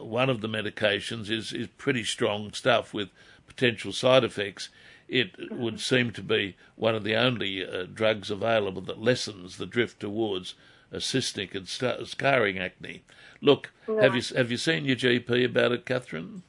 one 0.00 0.28
of 0.28 0.40
the 0.40 0.48
medications 0.48 1.30
is 1.30 1.52
is 1.52 1.68
pretty 1.78 2.04
strong 2.04 2.52
stuff 2.52 2.94
with 2.94 3.10
potential 3.46 3.92
side 3.92 4.24
effects, 4.24 4.68
it 5.08 5.52
would 5.52 5.80
seem 5.80 6.10
to 6.12 6.22
be 6.22 6.56
one 6.76 6.94
of 6.94 7.04
the 7.04 7.14
only 7.14 7.66
uh, 7.66 7.86
drugs 7.92 8.30
available 8.30 8.82
that 8.82 9.02
lessens 9.02 9.56
the 9.56 9.66
drift 9.66 10.00
towards 10.00 10.54
a 10.90 10.96
cystic 10.96 11.54
and 11.54 11.68
scarring 12.08 12.58
acne. 12.58 13.02
Look, 13.42 13.72
have 13.86 14.14
you 14.14 14.22
have 14.36 14.50
you 14.50 14.56
seen 14.56 14.84
your 14.84 14.96
GP 14.96 15.44
about 15.44 15.72
it, 15.72 15.84
Catherine? 15.84 16.44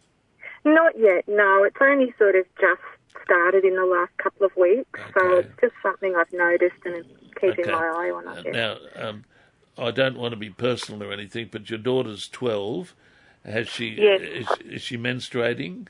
Not 0.64 0.98
yet. 0.98 1.28
No, 1.28 1.64
it's 1.64 1.76
only 1.82 2.14
sort 2.18 2.36
of 2.36 2.46
just 2.62 2.82
started 3.26 3.66
in 3.66 3.76
the 3.76 3.86
last 3.86 4.16
couple 4.18 4.46
of 4.46 4.56
weeks, 4.56 5.00
okay. 5.00 5.12
so 5.18 5.38
it's 5.40 5.50
just 5.60 5.74
something 5.82 6.16
I've 6.16 6.32
noticed 6.32 6.86
and 6.86 7.04
keeping 7.42 7.66
okay. 7.66 7.72
my 7.72 7.86
eye 7.86 8.12
on. 8.12 8.28
I 8.28 8.42
guess. 8.44 8.54
Now, 8.54 8.78
um, 8.96 9.26
I 9.78 9.92
don't 9.92 10.18
want 10.18 10.34
to 10.34 10.38
be 10.38 10.52
personal 10.52 11.04
or 11.04 11.12
anything, 11.12 11.50
but 11.52 11.70
your 11.70 11.80
daughter's 11.80 12.28
twelve. 12.28 12.94
Has 13.44 13.68
she? 13.68 13.96
Yes. 13.98 14.22
Is, 14.22 14.48
is 14.66 14.82
she 14.84 14.98
menstruating? 14.98 15.88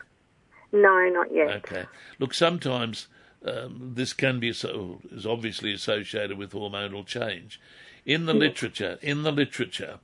No, 0.71 1.09
not 1.09 1.31
yet. 1.31 1.49
Okay. 1.57 1.85
Look, 2.17 2.33
sometimes 2.33 3.07
um, 3.45 3.91
this 3.93 4.13
can 4.13 4.39
be 4.39 4.53
so 4.53 5.01
is 5.11 5.25
obviously 5.25 5.73
associated 5.73 6.37
with 6.37 6.53
hormonal 6.53 7.05
change. 7.05 7.59
In 8.05 8.25
the 8.25 8.33
yes. 8.33 8.39
literature, 8.39 8.97
in 9.01 9.23
the 9.23 9.31
literature, 9.31 9.99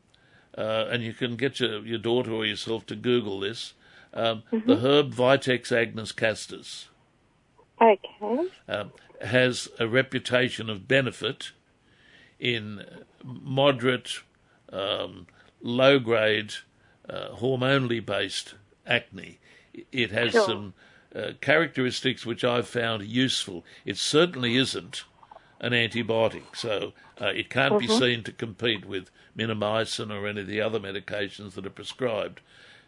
uh, 0.60 0.90
and 0.92 1.02
you 1.02 1.14
can 1.14 1.38
get 1.38 1.62
your, 1.62 1.80
your 1.86 1.98
daughter 1.98 2.34
or 2.34 2.46
yourself 2.46 2.86
to 2.88 2.96
Google 2.96 3.40
this. 3.40 3.74
Um, 4.14 4.44
mm-hmm. 4.52 4.68
The 4.68 4.78
herb 4.78 5.14
Vitex 5.14 5.72
agnus 5.72 6.12
castus. 6.12 6.90
Okay. 7.82 8.50
Um, 8.68 8.92
has 9.22 9.70
a 9.80 9.88
reputation 9.88 10.70
of 10.70 10.88
benefit 10.88 11.52
in 12.40 12.86
moderate, 13.24 14.20
um, 14.74 15.28
low 15.62 15.98
grade, 15.98 16.54
uh, 17.08 17.30
hormonally 17.36 18.06
based 18.06 18.56
acne. 18.86 19.40
It 19.94 20.12
has 20.12 20.32
sure. 20.34 20.46
some 20.46 20.74
uh, 21.16 21.32
characteristics 21.40 22.26
which 22.26 22.44
I've 22.44 22.68
found 22.68 23.04
useful. 23.04 23.64
It 23.86 23.98
certainly 23.98 24.58
isn't 24.58 25.06
an 25.60 25.74
antibiotic, 25.74 26.56
so 26.56 26.94
uh, 27.22 27.28
it 27.28 27.50
can't 27.50 27.74
mm-hmm. 27.74 27.88
be 27.88 28.00
seen 28.00 28.24
to 28.24 28.32
compete 28.32 28.86
with 28.86 29.10
minomycin 29.38 30.12
or 30.12 30.28
any 30.28 30.42
of 30.42 30.48
the 30.48 30.62
other 30.62 30.80
medications 30.80 31.54
that 31.54 31.66
are 31.66 31.72
prescribed. 31.72 32.42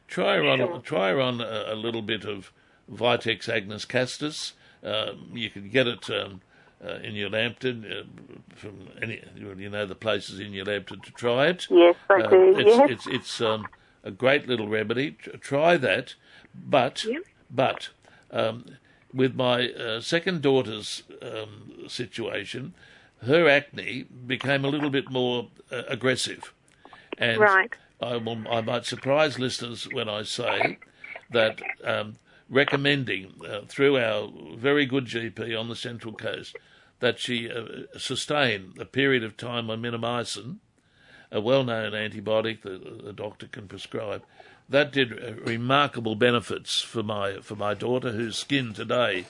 Try 0.07 0.35
her 0.37 0.43
on, 0.43 0.57
sure. 0.59 0.79
try 0.79 1.09
her 1.09 1.21
on 1.21 1.41
a, 1.41 1.65
a, 1.67 1.75
little 1.75 2.01
bit 2.01 2.25
of 2.25 2.51
Vitex 2.91 3.47
agnus 3.47 3.85
castus. 3.85 4.53
Um, 4.83 5.31
you 5.33 5.49
can 5.49 5.69
get 5.69 5.87
it 5.87 6.09
um, 6.09 6.41
uh, 6.83 6.95
in 6.95 7.13
New 7.13 7.29
Lambton 7.29 7.85
uh, 7.85 8.55
from 8.55 8.89
any, 9.01 9.21
you 9.35 9.69
know, 9.69 9.85
the 9.85 9.95
places 9.95 10.39
in 10.39 10.51
New 10.51 10.63
Lambton 10.63 10.99
to 11.01 11.11
try 11.11 11.47
it. 11.47 11.67
Yes, 11.69 11.95
I 12.09 12.21
uh, 12.21 12.29
do. 12.29 12.57
It's, 12.57 12.67
yes. 12.67 12.89
it's, 12.89 13.07
it's 13.07 13.41
um, 13.41 13.67
a 14.03 14.11
great 14.11 14.47
little 14.47 14.67
remedy. 14.67 15.11
Try 15.39 15.77
that. 15.77 16.15
But 16.53 17.05
yeah. 17.05 17.19
but 17.49 17.89
um, 18.31 18.65
with 19.13 19.35
my 19.35 19.69
uh, 19.69 20.01
second 20.01 20.41
daughter's 20.41 21.03
um, 21.21 21.85
situation, 21.87 22.73
her 23.25 23.47
acne 23.47 24.05
became 24.25 24.65
a 24.65 24.69
little 24.69 24.89
bit 24.89 25.09
more 25.09 25.47
uh, 25.71 25.83
aggressive, 25.87 26.53
and 27.17 27.39
right. 27.39 27.75
I, 28.01 28.17
will, 28.17 28.47
I 28.49 28.61
might 28.61 28.85
surprise 28.85 29.37
listeners 29.37 29.87
when 29.91 30.09
I 30.09 30.23
say 30.23 30.79
that 31.31 31.61
um, 31.83 32.15
recommending 32.49 33.33
uh, 33.47 33.61
through 33.67 33.97
our 33.97 34.29
very 34.57 34.85
good 34.85 35.05
GP 35.05 35.57
on 35.59 35.69
the 35.69 35.75
Central 35.75 36.13
Coast 36.13 36.55
that 36.99 37.19
she 37.19 37.49
uh, 37.49 37.65
sustain 37.97 38.73
a 38.79 38.85
period 38.85 39.23
of 39.23 39.37
time 39.37 39.69
on 39.69 39.81
minomycin, 39.81 40.57
a 41.31 41.39
well-known 41.39 41.93
antibiotic 41.93 42.61
that 42.63 43.03
the 43.05 43.13
doctor 43.13 43.47
can 43.47 43.67
prescribe, 43.67 44.23
that 44.69 44.91
did 44.91 45.11
remarkable 45.45 46.15
benefits 46.15 46.81
for 46.81 47.03
my 47.03 47.39
for 47.41 47.55
my 47.55 47.73
daughter, 47.73 48.11
whose 48.11 48.37
skin 48.37 48.73
today 48.73 49.25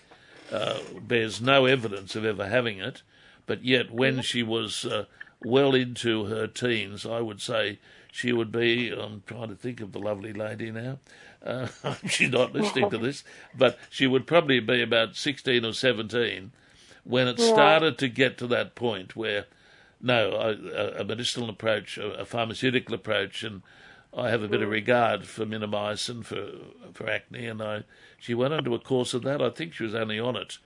uh, 0.51 0.79
bears 1.01 1.41
no 1.41 1.65
evidence 1.65 2.15
of 2.15 2.25
ever 2.25 2.47
having 2.47 2.79
it, 2.79 3.01
but 3.45 3.63
yet 3.63 3.91
when 3.91 4.21
she 4.21 4.43
was 4.43 4.85
uh, 4.85 5.05
well 5.43 5.73
into 5.73 6.25
her 6.25 6.47
teens, 6.47 7.05
I 7.05 7.21
would 7.21 7.41
say 7.41 7.79
she 8.11 8.33
would 8.33 8.51
be. 8.51 8.89
I'm 8.89 9.23
trying 9.25 9.49
to 9.49 9.55
think 9.55 9.81
of 9.81 9.91
the 9.91 9.99
lovely 9.99 10.33
lady 10.33 10.71
now. 10.71 10.99
Uh, 11.43 11.67
she's 12.07 12.29
not 12.29 12.53
listening 12.53 12.89
to 12.89 12.97
this, 12.97 13.23
but 13.57 13.79
she 13.89 14.05
would 14.07 14.27
probably 14.27 14.59
be 14.59 14.81
about 14.81 15.15
16 15.15 15.65
or 15.65 15.73
17 15.73 16.51
when 17.03 17.27
it 17.27 17.39
started 17.39 17.97
to 17.97 18.07
get 18.07 18.37
to 18.37 18.47
that 18.47 18.75
point 18.75 19.15
where, 19.15 19.45
no, 20.01 20.33
a, 20.33 21.01
a 21.01 21.03
medicinal 21.03 21.49
approach, 21.49 21.97
a, 21.97 22.21
a 22.21 22.25
pharmaceutical 22.25 22.95
approach, 22.95 23.43
and 23.43 23.61
I 24.15 24.29
have 24.29 24.43
a 24.43 24.47
bit 24.47 24.61
of 24.61 24.69
regard 24.69 25.25
for 25.25 25.45
minomycin 25.45 26.25
for 26.25 26.51
for 26.93 27.09
acne, 27.09 27.45
and 27.45 27.61
I 27.61 27.83
she 28.17 28.33
went 28.33 28.65
to 28.65 28.75
a 28.75 28.79
course 28.79 29.13
of 29.13 29.23
that. 29.23 29.41
I 29.41 29.49
think 29.49 29.73
she 29.73 29.83
was 29.83 29.95
only 29.95 30.19
on 30.19 30.35
it 30.35 30.57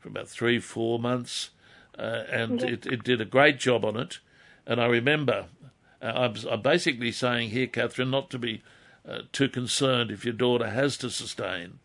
for 0.00 0.08
about 0.08 0.28
three, 0.28 0.58
four 0.58 0.98
months, 0.98 1.50
uh, 1.98 2.24
and 2.30 2.62
it, 2.62 2.86
it 2.86 3.04
did 3.04 3.20
a 3.20 3.24
great 3.24 3.58
job 3.58 3.84
on 3.84 3.96
it. 3.96 4.18
And 4.66 4.80
I 4.80 4.86
remember, 4.86 5.46
uh, 6.02 6.12
I'm, 6.14 6.34
I'm, 6.50 6.62
basically 6.62 7.12
saying 7.12 7.50
here, 7.50 7.66
Catherine, 7.66 8.10
not 8.10 8.30
to 8.30 8.38
be 8.38 8.62
uh, 9.08 9.20
too 9.32 9.48
concerned 9.48 10.10
if 10.10 10.24
your 10.24 10.34
daughter 10.34 10.68
has 10.70 10.96
to 10.98 11.10
sustain 11.10 11.78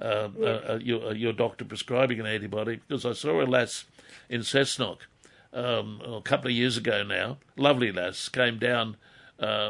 uh, 0.00 0.28
uh, 0.38 0.44
uh, 0.44 0.78
your, 0.82 1.14
your 1.14 1.32
doctor 1.32 1.64
prescribing 1.64 2.20
an 2.20 2.26
antibiotic, 2.26 2.80
because 2.86 3.06
I 3.06 3.12
saw 3.12 3.42
a 3.42 3.46
lass 3.46 3.84
in 4.28 4.40
Cessnock 4.40 4.98
um, 5.54 6.00
a 6.04 6.20
couple 6.20 6.48
of 6.48 6.56
years 6.56 6.76
ago 6.76 7.02
now, 7.02 7.38
lovely 7.56 7.92
lass, 7.92 8.28
came 8.28 8.58
down 8.58 8.96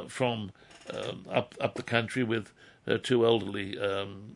from 0.09 0.51
um, 0.92 1.25
up 1.31 1.55
up 1.61 1.75
the 1.75 1.83
country 1.83 2.23
with 2.23 2.53
her 2.87 2.99
two 2.99 3.25
elderly 3.25 3.79
um, 3.79 4.33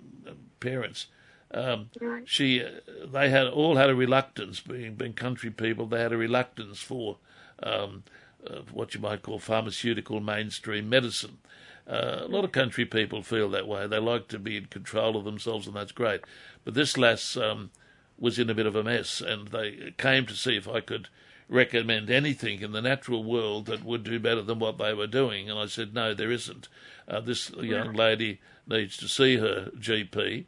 parents. 0.61 1.07
Um. 1.53 1.91
She, 2.27 2.63
they 3.07 3.31
had 3.31 3.47
all 3.47 3.77
had 3.77 3.89
a 3.91 3.95
reluctance, 3.95 4.61
being 4.61 4.95
being 4.95 5.15
country 5.15 5.51
people. 5.51 5.87
They 5.87 6.01
had 6.01 6.13
a 6.13 6.17
reluctance 6.19 6.81
for 6.81 7.17
um, 7.63 8.03
uh, 8.47 8.61
what 8.73 8.95
you 8.95 9.01
might 9.01 9.23
call 9.23 9.39
pharmaceutical 9.39 10.21
mainstream 10.21 10.89
medicine. 10.89 11.39
Uh, 11.87 12.21
a 12.23 12.29
lot 12.29 12.45
of 12.45 12.53
country 12.53 12.85
people 12.85 13.23
feel 13.23 13.49
that 13.51 13.67
way. 13.67 13.87
They 13.87 13.99
like 13.99 14.29
to 14.29 14.39
be 14.39 14.59
in 14.59 14.67
control 14.67 15.17
of 15.17 15.25
themselves, 15.25 15.67
and 15.67 15.75
that's 15.75 15.93
great. 15.93 16.21
But 16.65 16.75
this 16.75 16.99
lass 16.99 17.35
um, 17.37 17.71
was 18.19 18.39
in 18.39 18.51
a 18.51 18.55
bit 18.55 18.67
of 18.67 18.77
a 18.77 18.85
mess, 18.85 19.23
and 19.23 19.49
they 19.49 19.95
came 19.97 20.27
to 20.27 20.35
see 20.35 20.57
if 20.57 20.69
I 20.69 20.81
could 20.81 21.09
recommend 21.49 22.11
anything 22.11 22.61
in 22.61 22.73
the 22.73 22.83
natural 22.83 23.25
world 23.25 23.67
that 23.67 23.85
would 23.85 24.05
do 24.05 24.21
better 24.21 24.43
than 24.43 24.59
what 24.59 24.79
they 24.79 24.93
were 24.93 25.07
doing. 25.07 25.49
And 25.49 25.59
I 25.59 25.67
said, 25.67 25.95
no, 25.95 26.15
there 26.15 26.31
isn't. 26.31 26.69
Uh, 27.07 27.21
this 27.21 27.51
young 27.51 27.95
lady 27.95 28.41
needs 28.67 28.97
to 28.99 29.09
see 29.09 29.39
her 29.39 29.71
GP 29.77 30.45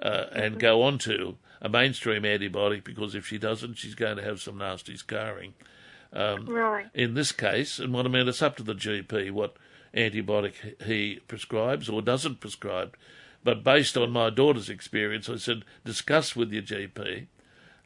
uh, 0.00 0.26
and 0.32 0.60
go 0.60 0.82
on 0.82 0.98
to 0.98 1.36
a 1.60 1.68
mainstream 1.68 2.22
antibiotic 2.22 2.84
because 2.84 3.14
if 3.14 3.26
she 3.26 3.38
doesn't, 3.38 3.78
she's 3.78 3.94
going 3.94 4.16
to 4.16 4.22
have 4.22 4.40
some 4.40 4.58
nasty 4.58 4.96
scarring. 4.96 5.54
Um, 6.12 6.46
right. 6.46 6.86
In 6.94 7.14
this 7.14 7.32
case, 7.32 7.80
and 7.80 7.92
what 7.92 8.06
I 8.06 8.08
mean, 8.08 8.28
it's 8.28 8.42
up 8.42 8.56
to 8.58 8.62
the 8.62 8.74
GP 8.74 9.32
what 9.32 9.56
antibiotic 9.94 10.82
he 10.82 11.20
prescribes 11.26 11.88
or 11.88 12.02
doesn't 12.02 12.40
prescribe. 12.40 12.96
But 13.42 13.64
based 13.64 13.96
on 13.96 14.10
my 14.10 14.30
daughter's 14.30 14.70
experience, 14.70 15.28
I 15.28 15.36
said, 15.36 15.64
discuss 15.84 16.36
with 16.36 16.52
your 16.52 16.62
GP 16.62 17.26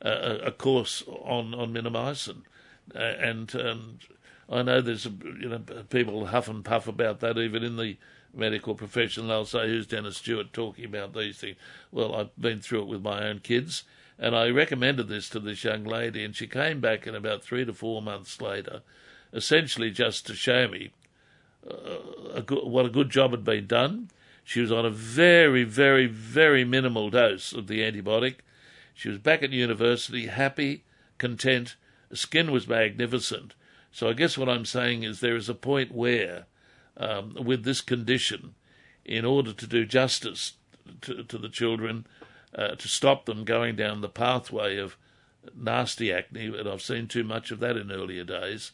uh, 0.05 0.39
a 0.43 0.53
course 0.53 1.03
on, 1.07 1.55
on 1.55 1.73
minomycin. 1.73 2.43
Uh, 2.95 2.99
and 2.99 3.55
um, 3.57 3.99
I 4.49 4.63
know 4.63 4.81
there's 4.81 5.05
you 5.05 5.49
know 5.49 5.61
people 5.91 6.27
huff 6.27 6.49
and 6.49 6.65
puff 6.65 6.89
about 6.89 7.21
that 7.21 7.39
even 7.39 7.63
in 7.63 7.77
the 7.77 7.97
medical 8.35 8.75
profession. 8.75 9.29
They'll 9.29 9.45
say, 9.45 9.69
"Who's 9.69 9.87
Dennis 9.87 10.17
Stewart 10.17 10.53
talking 10.53 10.85
about 10.85 11.15
these 11.15 11.39
things?" 11.39 11.57
Well, 11.93 12.15
I've 12.15 12.37
been 12.41 12.61
through 12.61 12.83
it 12.83 12.89
with 12.89 13.03
my 13.03 13.25
own 13.25 13.41
kids, 13.41 13.85
and 14.19 14.35
I 14.35 14.49
recommended 14.51 15.09
this 15.09 15.29
to 15.31 15.41
this 15.41 15.65
young 15.65 15.85
lady, 15.85 16.25
and 16.25 16.35
she 16.35 16.47
came 16.47 16.81
back 16.81 17.07
in 17.07 17.15
about 17.15 17.43
three 17.43 17.65
to 17.65 17.73
four 17.73 18.01
months 18.01 18.41
later, 18.41 18.83
essentially 19.33 19.91
just 19.91 20.27
to 20.27 20.35
show 20.35 20.69
me 20.69 20.91
uh, 21.69 22.35
a 22.35 22.43
good, 22.43 22.65
what 22.65 22.87
a 22.87 22.91
good 22.91 23.11
job 23.11 23.33
had 23.33 23.45
been 23.45 23.67
done. 23.67 24.09
She 24.45 24.63
was 24.63 24.73
on 24.73 24.87
a 24.87 24.91
very, 24.91 25.65
very, 25.65 26.07
very 26.07 26.65
minimal 26.65 27.11
dose 27.11 27.53
of 27.53 27.67
the 27.67 27.81
antibiotic. 27.81 28.37
She 28.95 29.11
was 29.11 29.19
back 29.19 29.43
at 29.43 29.51
university, 29.51 30.27
happy, 30.27 30.85
content, 31.19 31.77
skin 32.13 32.51
was 32.51 32.69
magnificent. 32.69 33.55
So 33.93 34.09
I 34.09 34.13
guess 34.13 34.37
what 34.37 34.49
I'm 34.49 34.65
saying 34.65 35.03
is 35.03 35.21
there 35.21 35.37
is 35.37 35.49
a 35.49 35.55
point 35.55 35.93
where, 35.93 36.47
um, 36.97 37.37
with 37.43 37.65
this 37.65 37.81
condition, 37.81 38.55
in 39.05 39.25
order 39.25 39.53
to 39.53 39.67
do 39.67 39.85
justice 39.85 40.55
to, 41.03 41.25
to 41.25 41.39
the 41.39 41.49
children, 41.49 42.07
uh, 42.55 42.75
to 42.77 42.89
stop 42.89 43.27
them 43.27 43.45
going 43.45 43.77
down 43.77 44.01
the 44.01 44.09
pathway 44.09 44.77
of 44.77 44.97
nasty 45.57 46.13
acne, 46.13 46.47
and 46.47 46.69
I've 46.69 46.83
seen 46.83 47.07
too 47.07 47.25
much 47.25 47.51
of 47.51 47.61
that 47.61 47.77
in 47.77 47.91
earlier 47.91 48.25
days, 48.25 48.73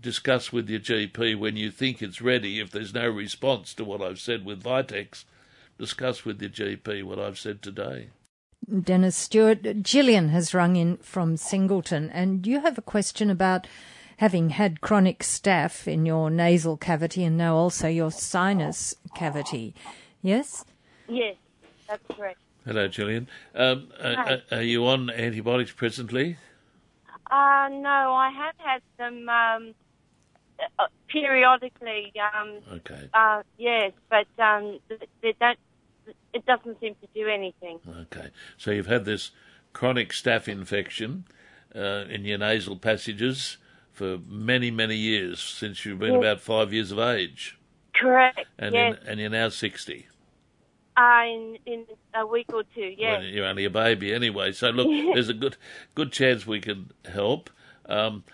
discuss 0.00 0.52
with 0.52 0.68
your 0.68 0.80
GP 0.80 1.38
when 1.38 1.56
you 1.56 1.70
think 1.70 2.02
it's 2.02 2.20
ready. 2.20 2.60
If 2.60 2.70
there's 2.70 2.94
no 2.94 3.08
response 3.08 3.74
to 3.74 3.84
what 3.84 4.02
I've 4.02 4.20
said 4.20 4.44
with 4.44 4.62
Vitex, 4.62 5.24
discuss 5.78 6.24
with 6.24 6.40
your 6.40 6.50
GP 6.50 7.04
what 7.04 7.18
I've 7.18 7.38
said 7.38 7.62
today. 7.62 8.08
Dennis 8.68 9.16
Stewart. 9.16 9.82
Gillian 9.82 10.28
has 10.28 10.54
rung 10.54 10.76
in 10.76 10.96
from 10.98 11.36
Singleton, 11.36 12.10
and 12.10 12.46
you 12.46 12.60
have 12.60 12.78
a 12.78 12.82
question 12.82 13.30
about 13.30 13.66
having 14.18 14.50
had 14.50 14.80
chronic 14.80 15.20
staph 15.20 15.86
in 15.86 16.04
your 16.04 16.28
nasal 16.28 16.76
cavity 16.76 17.24
and 17.24 17.36
now 17.36 17.54
also 17.56 17.88
your 17.88 18.10
sinus 18.10 18.94
cavity. 19.14 19.74
Yes? 20.22 20.64
Yes, 21.08 21.36
that's 21.88 22.02
correct. 22.16 22.38
Hello, 22.66 22.88
Gillian. 22.88 23.28
Um, 23.54 23.88
are, 24.02 24.42
are, 24.50 24.62
you 24.62 24.86
on 24.86 25.08
antibiotics 25.08 25.72
presently? 25.72 26.36
Uh, 27.30 27.68
no, 27.70 28.12
I 28.12 28.30
have 28.30 28.54
had 28.58 28.82
them 28.98 29.28
um, 29.28 29.74
uh, 30.78 30.86
periodically. 31.08 32.12
Um, 32.34 32.58
okay. 32.74 33.08
Uh, 33.14 33.42
yes, 33.56 33.92
but 34.10 34.26
um, 34.38 34.80
they 35.22 35.34
don't. 35.40 35.58
It 36.32 36.46
doesn't 36.46 36.80
seem 36.80 36.94
to 36.96 37.08
do 37.14 37.28
anything. 37.28 37.80
Okay, 38.02 38.30
so 38.56 38.70
you've 38.70 38.86
had 38.86 39.04
this 39.04 39.30
chronic 39.72 40.10
staph 40.10 40.48
infection 40.48 41.24
uh, 41.74 42.04
in 42.08 42.24
your 42.24 42.38
nasal 42.38 42.76
passages 42.76 43.58
for 43.92 44.18
many, 44.26 44.70
many 44.70 44.96
years 44.96 45.40
since 45.40 45.84
you've 45.84 45.98
been 45.98 46.14
yes. 46.14 46.18
about 46.18 46.40
five 46.40 46.72
years 46.72 46.92
of 46.92 46.98
age. 46.98 47.58
Correct. 47.94 48.40
And 48.58 48.74
yes. 48.74 48.96
in, 49.02 49.08
and 49.08 49.20
you're 49.20 49.30
now 49.30 49.48
sixty. 49.48 50.06
Uh, 50.96 51.22
in 51.26 51.58
in 51.66 51.86
a 52.14 52.26
week 52.26 52.46
or 52.52 52.64
two, 52.74 52.94
yeah. 52.96 53.18
Well, 53.18 53.22
you're 53.24 53.46
only 53.46 53.64
a 53.64 53.70
baby 53.70 54.12
anyway, 54.12 54.52
so 54.52 54.70
look, 54.70 54.86
there's 55.14 55.28
a 55.28 55.34
good 55.34 55.56
good 55.94 56.12
chance 56.12 56.46
we 56.46 56.60
can 56.60 56.92
help. 57.10 57.50
Um, 57.86 58.24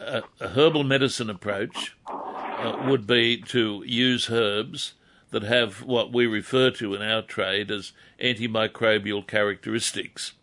a, 0.00 0.22
a, 0.40 0.48
herbal 0.48 0.84
medicine 0.84 1.30
approach 1.30 1.96
uh, 2.06 2.84
would 2.86 3.06
be 3.06 3.36
to 3.42 3.84
use 3.86 4.28
herbs 4.28 4.94
that 5.34 5.42
have 5.42 5.82
what 5.82 6.12
we 6.12 6.26
refer 6.26 6.70
to 6.70 6.94
in 6.94 7.02
our 7.02 7.20
trade 7.20 7.68
as 7.68 7.90
antimicrobial 8.22 9.26
characteristics. 9.26 10.34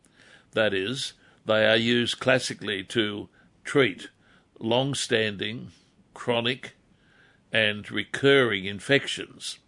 That 0.52 0.74
is, 0.74 1.14
they 1.46 1.66
are 1.66 1.78
used 1.78 2.20
classically 2.20 2.84
to 2.84 3.30
treat 3.64 4.10
long 4.60 4.94
standing, 4.94 5.72
chronic, 6.14 6.76
and 7.54 7.90
recurring 7.90 8.66
infections. 8.66 9.60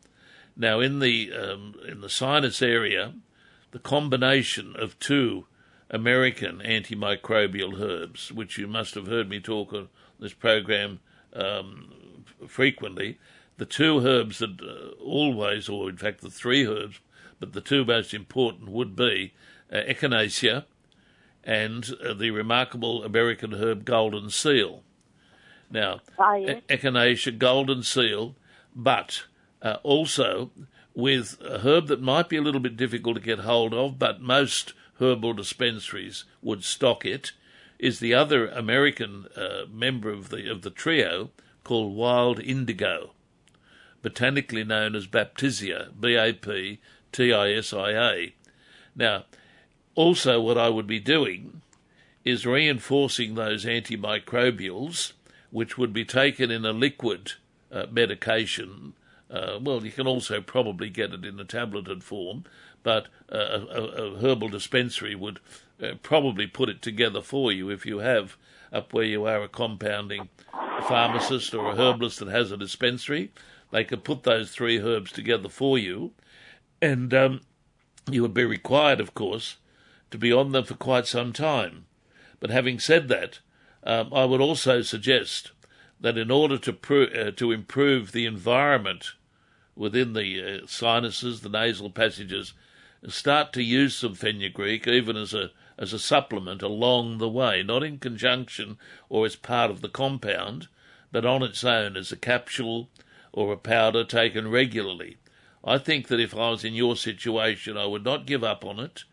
Now, 0.57 0.81
in 0.81 0.99
the 0.99 1.31
um, 1.31 1.75
in 1.88 2.01
the 2.01 2.09
sinus 2.09 2.62
area, 2.62 3.13
the 3.71 3.79
combination 3.79 4.75
of 4.75 4.99
two 4.99 5.45
American 5.89 6.59
antimicrobial 6.59 7.79
herbs, 7.79 8.29
which 8.29 8.57
you 8.57 8.67
must 8.67 8.93
have 8.95 9.07
heard 9.07 9.29
me 9.29 9.39
talk 9.39 9.71
on 9.71 9.88
this 10.19 10.33
program 10.33 10.99
um, 11.31 12.25
frequently, 12.45 13.19
the 13.63 13.67
two 13.67 14.06
herbs 14.06 14.39
that 14.39 14.62
uh, 14.62 15.02
always, 15.02 15.69
or 15.69 15.88
in 15.88 15.95
fact 15.95 16.19
the 16.19 16.30
three 16.30 16.67
herbs, 16.67 16.99
but 17.39 17.54
the 17.54 17.62
two 17.62 17.86
most 17.86 18.13
important 18.13 18.67
would 18.67 18.93
be 18.93 19.34
uh, 19.71 19.78
echinacea 19.88 20.65
and 21.45 21.89
uh, 22.06 22.13
the 22.13 22.30
remarkable 22.30 23.06
American 23.06 23.54
herb 23.54 23.86
golden 23.86 24.30
seal. 24.30 24.84
Now, 25.71 26.02
oh, 26.19 26.34
yes. 26.34 26.62
echinacea, 26.67 27.38
golden 27.38 27.84
seal, 27.84 28.36
but 28.76 29.23
uh, 29.62 29.78
also, 29.82 30.52
with 30.93 31.38
a 31.41 31.60
herb 31.60 31.88
that 31.88 32.02
might 32.02 32.28
be 32.28 32.36
a 32.36 32.41
little 32.41 32.60
bit 32.60 32.76
difficult 32.76 33.15
to 33.15 33.21
get 33.21 33.39
hold 33.39 33.73
of, 33.73 33.97
but 33.97 34.19
most 34.19 34.73
herbal 34.99 35.36
dispensaries 35.36 36.26
would 36.41 36.65
stock 36.65 37.06
it, 37.06 37.32
is 37.80 37.99
the 37.99 38.13
other 38.13 38.49
American 38.49 39.28
uh, 39.38 39.62
member 39.71 40.10
of 40.10 40.32
the 40.32 40.52
of 40.52 40.63
the 40.63 40.69
trio 40.69 41.30
called 41.63 41.95
wild 41.95 42.41
indigo, 42.41 43.12
botanically 44.04 44.63
known 44.63 44.96
as 44.96 45.08
Baptisia, 45.08 45.89
B 46.00 46.13
A 46.13 46.32
P 46.34 46.80
T 47.12 47.34
I 47.34 47.54
S 47.54 47.74
I 47.74 47.92
A. 47.92 48.34
Now, 48.96 49.24
also 49.96 50.39
what 50.39 50.60
I 50.60 50.70
would 50.70 50.86
be 50.86 51.00
doing 51.00 51.62
is 52.24 52.46
reinforcing 52.46 53.34
those 53.34 53.66
antimicrobials, 53.66 55.13
which 55.50 55.80
would 55.80 55.94
be 55.94 56.06
taken 56.06 56.52
in 56.52 56.63
a 56.63 56.72
liquid 56.72 57.34
uh, 57.72 57.88
medication 57.89 58.94
uh, 59.34 59.58
well, 59.60 59.84
you 59.84 59.92
can 59.92 60.06
also 60.06 60.42
probably 60.42 60.89
get 60.89 61.12
it 61.12 61.26
in 61.26 61.39
a 61.39 61.44
tableted 61.44 62.04
form, 62.04 62.44
but 62.84 63.08
a, 63.30 63.38
a, 63.38 63.84
a 63.84 64.20
herbal 64.20 64.50
dispensary 64.50 65.16
would 65.16 65.39
uh, 65.82 65.94
probably 66.04 66.46
put 66.46 66.70
it 66.70 66.84
together 66.84 67.22
for 67.22 67.52
you 67.52 67.72
if 67.72 67.84
you 67.84 68.00
have 68.00 68.38
up 68.72 68.94
where 68.94 69.04
you 69.04 69.26
are 69.26 69.44
a 69.44 69.48
compounding 69.48 70.30
pharmacist 70.88 71.54
or 71.54 71.72
a 71.72 71.76
herbalist 71.76 72.20
that 72.20 72.28
has 72.28 72.52
a 72.52 72.58
dispensary. 72.58 73.32
They 73.73 73.83
could 73.83 74.03
put 74.03 74.21
those 74.21 74.51
three 74.51 74.79
herbs 74.79 75.12
together 75.12 75.49
for 75.49 75.79
you, 75.79 76.13
and 76.79 77.12
um, 77.12 77.41
you 78.07 78.21
would 78.21 78.33
be 78.33 78.45
required, 78.45 78.99
of 78.99 79.15
course, 79.15 79.57
to 80.12 80.17
be 80.19 80.31
on 80.31 80.51
them 80.51 80.63
for 80.63 80.75
quite 80.75 81.07
some 81.07 81.33
time. 81.33 81.86
But 82.39 82.51
having 82.51 82.77
said 82.77 83.07
that, 83.07 83.39
um, 83.83 84.13
I 84.13 84.25
would 84.25 84.41
also 84.41 84.83
suggest 84.83 85.53
that 85.99 86.19
in 86.19 86.29
order 86.29 86.59
to 86.59 86.71
uh, 86.71 87.31
to 87.31 87.51
improve 87.51 88.12
the 88.12 88.27
environment 88.27 89.13
within 89.75 90.13
the 90.13 90.62
uh, 90.62 90.67
sinuses, 90.67 91.41
the 91.41 91.49
nasal 91.49 91.89
passages, 91.89 92.53
start 93.07 93.51
to 93.53 93.63
use 93.63 93.95
some 93.95 94.13
fenugreek 94.13 94.88
even 94.88 95.17
as 95.17 95.33
a 95.33 95.49
as 95.79 95.93
a 95.93 95.99
supplement 95.99 96.62
along 96.62 97.17
the 97.17 97.27
way, 97.27 97.63
not 97.63 97.81
in 97.81 97.97
conjunction 97.97 98.77
or 99.09 99.25
as 99.25 99.36
part 99.36 99.71
of 99.71 99.81
the 99.81 99.89
compound, 99.89 100.67
but 101.12 101.25
on 101.25 101.41
its 101.41 101.63
own 101.63 101.97
as 101.97 102.12
a 102.12 102.15
capsule 102.15 102.88
or 103.34 103.52
a 103.52 103.58
powder 103.58 104.04
taken 104.04 104.50
regularly. 104.50 105.17
I 105.63 105.78
think 105.78 106.08
that 106.08 106.19
if 106.19 106.36
I 106.36 106.52
was 106.52 106.63
in 106.63 106.74
your 106.74 106.96
situation, 106.96 107.78
I 107.78 107.86
would 107.86 108.04
not 108.04 108.26
give 108.26 108.43
up 108.43 108.63
on 108.63 108.80
it. 108.80 109.04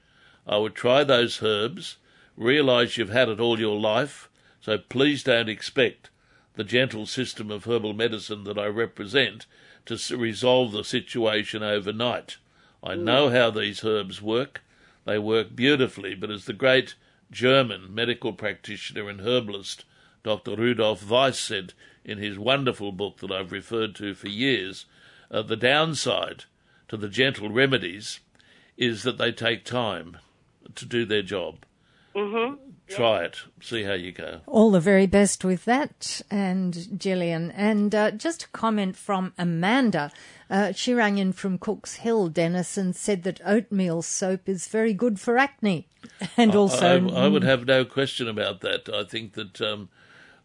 I 0.46 0.59
would 0.59 0.74
try 0.74 1.02
those 1.02 1.42
herbs, 1.42 1.96
realize 2.37 2.96
you've 2.96 3.11
had 3.11 3.28
it 3.28 3.40
all 3.40 3.59
your 3.59 3.78
life, 3.78 4.28
so 4.61 4.78
please 4.78 5.22
don't 5.22 5.48
expect 5.48 6.11
the 6.54 6.64
gentle 6.64 7.06
system 7.06 7.50
of 7.50 7.64
herbal 7.64 7.94
medicine 7.94 8.44
that 8.44 8.59
I 8.59 8.66
represent 8.66 9.46
to 9.87 10.16
resolve 10.16 10.72
the 10.72 10.85
situation 10.85 11.62
overnight. 11.62 12.37
I 12.83 12.94
mm. 12.94 13.02
know 13.02 13.30
how 13.30 13.50
these 13.50 13.85
herbs 13.85 14.20
work. 14.20 14.62
They 15.04 15.18
work 15.18 15.56
beautifully, 15.56 16.14
but 16.14 16.30
as 16.30 16.44
the 16.44 16.52
great 16.52 16.94
German 17.30 17.94
medical 17.94 18.33
practitioner 18.33 19.09
and 19.09 19.20
herbalist 19.20 19.85
Dr. 20.22 20.56
Rudolf 20.56 21.09
Weiss 21.09 21.38
said 21.38 21.72
in 22.04 22.18
his 22.18 22.38
wonderful 22.38 22.92
book 22.92 23.18
that 23.18 23.30
I've 23.30 23.52
referred 23.52 23.94
to 23.96 24.14
for 24.14 24.28
years, 24.28 24.86
uh, 25.30 25.42
the 25.42 25.56
downside 25.56 26.44
to 26.88 26.96
the 26.96 27.08
gentle 27.08 27.50
remedies 27.50 28.20
is 28.76 29.02
that 29.02 29.18
they 29.18 29.32
take 29.32 29.64
time 29.64 30.16
to 30.74 30.84
do 30.84 31.04
their 31.04 31.22
job. 31.22 31.64
Mm-hmm. 32.14 32.54
Try 32.88 33.24
it. 33.24 33.36
See 33.60 33.84
how 33.84 33.92
you 33.92 34.10
go. 34.10 34.40
All 34.46 34.72
the 34.72 34.80
very 34.80 35.06
best 35.06 35.44
with 35.44 35.64
that, 35.64 36.22
and 36.28 36.98
Gillian. 36.98 37.52
And 37.52 37.94
uh, 37.94 38.10
just 38.10 38.44
a 38.44 38.48
comment 38.48 38.96
from 38.96 39.32
Amanda. 39.38 40.10
Uh, 40.48 40.72
she 40.72 40.92
rang 40.92 41.18
in 41.18 41.32
from 41.32 41.56
Cook's 41.56 41.96
Hill, 41.96 42.28
Dennis, 42.28 42.76
and 42.76 42.96
said 42.96 43.22
that 43.22 43.40
oatmeal 43.46 44.02
soap 44.02 44.48
is 44.48 44.66
very 44.66 44.92
good 44.92 45.20
for 45.20 45.38
acne. 45.38 45.86
And 46.36 46.56
also. 46.56 47.08
I, 47.08 47.14
I, 47.14 47.24
I 47.24 47.28
would 47.28 47.44
have 47.44 47.64
no 47.66 47.84
question 47.84 48.26
about 48.26 48.60
that. 48.62 48.88
I 48.92 49.04
think 49.04 49.34
that 49.34 49.60
um, 49.60 49.88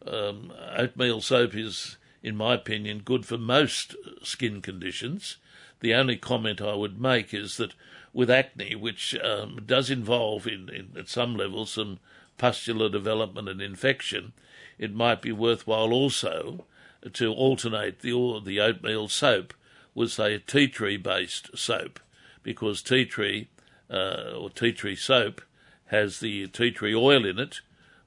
um, 0.07 0.51
oatmeal 0.75 1.21
soap 1.21 1.55
is, 1.55 1.97
in 2.23 2.35
my 2.35 2.53
opinion, 2.55 3.01
good 3.03 3.25
for 3.25 3.37
most 3.37 3.95
skin 4.23 4.61
conditions. 4.61 5.37
The 5.79 5.93
only 5.93 6.17
comment 6.17 6.61
I 6.61 6.73
would 6.73 6.99
make 6.99 7.33
is 7.33 7.57
that 7.57 7.73
with 8.13 8.29
acne, 8.29 8.75
which 8.75 9.15
um, 9.19 9.61
does 9.65 9.89
involve, 9.89 10.47
in, 10.47 10.69
in, 10.69 10.91
at 10.97 11.09
some 11.09 11.35
level, 11.35 11.65
some 11.65 11.99
pustular 12.37 12.89
development 12.89 13.49
and 13.49 13.61
infection, 13.61 14.33
it 14.77 14.93
might 14.93 15.21
be 15.21 15.31
worthwhile 15.31 15.91
also 15.91 16.65
to 17.13 17.33
alternate 17.33 17.99
the, 17.99 18.13
or 18.13 18.41
the 18.41 18.59
oatmeal 18.59 19.07
soap 19.07 19.53
with, 19.93 20.11
say, 20.11 20.33
a 20.33 20.39
tea 20.39 20.67
tree 20.67 20.97
based 20.97 21.57
soap, 21.57 21.99
because 22.41 22.81
tea 22.81 23.05
tree 23.05 23.47
uh, 23.89 24.33
or 24.35 24.49
tea 24.49 24.71
tree 24.71 24.95
soap 24.95 25.41
has 25.87 26.19
the 26.19 26.47
tea 26.47 26.71
tree 26.71 26.95
oil 26.95 27.25
in 27.25 27.37
it, 27.37 27.61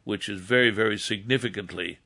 which 0.09 0.27
is 0.27 0.41
very, 0.41 0.71
very 0.71 0.97
significantly 0.97 1.99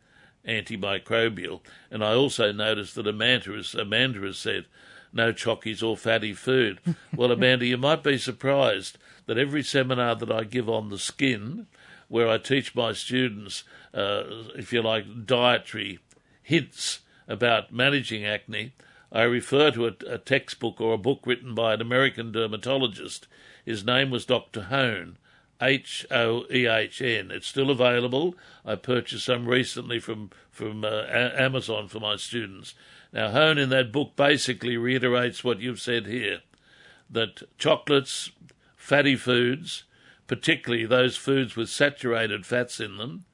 antimicrobial. 0.44 1.60
And 1.88 2.02
I 2.02 2.14
also 2.14 2.50
noticed 2.50 2.96
that 2.96 3.06
Amanda 3.06 3.52
has, 3.52 3.76
Amanda 3.76 4.18
has 4.22 4.38
said 4.38 4.64
no 5.12 5.32
chockies 5.32 5.84
or 5.84 5.96
fatty 5.96 6.32
food. 6.32 6.80
well, 7.14 7.30
Amanda, 7.30 7.64
you 7.64 7.76
might 7.76 8.02
be 8.02 8.18
surprised 8.18 8.98
that 9.26 9.38
every 9.38 9.62
seminar 9.62 10.16
that 10.16 10.32
I 10.32 10.42
give 10.42 10.68
on 10.68 10.88
the 10.88 10.98
skin, 10.98 11.68
where 12.08 12.28
I 12.28 12.38
teach 12.38 12.74
my 12.74 12.92
students, 12.92 13.62
uh, 13.94 14.24
if 14.56 14.72
you 14.72 14.82
like, 14.82 15.24
dietary 15.24 16.00
hints 16.42 17.02
about 17.28 17.72
managing 17.72 18.24
acne, 18.24 18.72
I 19.12 19.22
refer 19.22 19.70
to 19.70 19.86
a, 19.86 19.92
a, 20.08 20.18
textbook 20.18 20.80
or 20.80 20.94
a 20.94 20.98
book 20.98 21.20
written 21.24 21.54
by 21.54 21.74
an 21.74 21.80
American 21.80 22.32
dermatologist. 22.32 23.28
His 23.64 23.84
name 23.84 24.10
was 24.10 24.26
Dr. 24.26 24.62
Hoehn, 24.72 25.18
H 25.62 26.04
O 26.10 26.44
E 26.52 26.66
H 26.66 27.00
N. 27.00 27.30
It's 27.30 27.46
still 27.46 27.70
available. 27.70 28.34
I 28.64 28.74
purchased 28.74 29.26
some 29.26 29.46
recently 29.46 30.00
from 30.00 30.30
from 30.50 30.84
uh, 30.84 31.04
Amazon 31.08 31.88
for 31.88 32.00
my 32.00 32.16
students. 32.16 32.74
Now, 33.12 33.28
Hoehn 33.28 33.58
in 33.58 33.68
that 33.68 33.92
book 33.92 34.16
basically 34.16 34.76
reiterates 34.76 35.44
what 35.44 35.60
you've 35.60 35.80
said 35.80 36.06
here 36.06 36.40
that 37.10 37.42
chocolates, 37.58 38.30
fatty 38.76 39.16
foods, 39.16 39.84
particularly 40.26 40.86
those 40.86 41.16
foods 41.16 41.54
with 41.56 41.68
saturated 41.68 42.46
fats 42.46 42.80
in 42.80 42.96
them, 42.96 43.24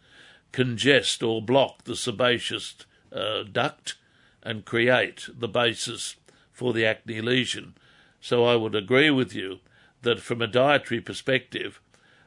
congest 0.53 1.23
or 1.23 1.41
block 1.41 1.85
the 1.85 1.95
sebaceous 1.95 2.75
uh, 3.13 3.45
duct 3.45 3.95
and 4.43 4.65
create 4.65 5.29
the 5.33 5.49
basis 5.49 6.17
for 6.53 6.73
the 6.73 6.85
acne 6.85 7.21
lesion. 7.21 7.75
So 8.21 8.45
I 8.45 8.57
would 8.57 8.75
agree 8.75 9.11
with 9.11 9.33
you 9.33 9.61
that 10.03 10.21
from 10.21 10.43
a 10.43 10.47
dietary 10.47 11.01
perspective, 11.01 11.81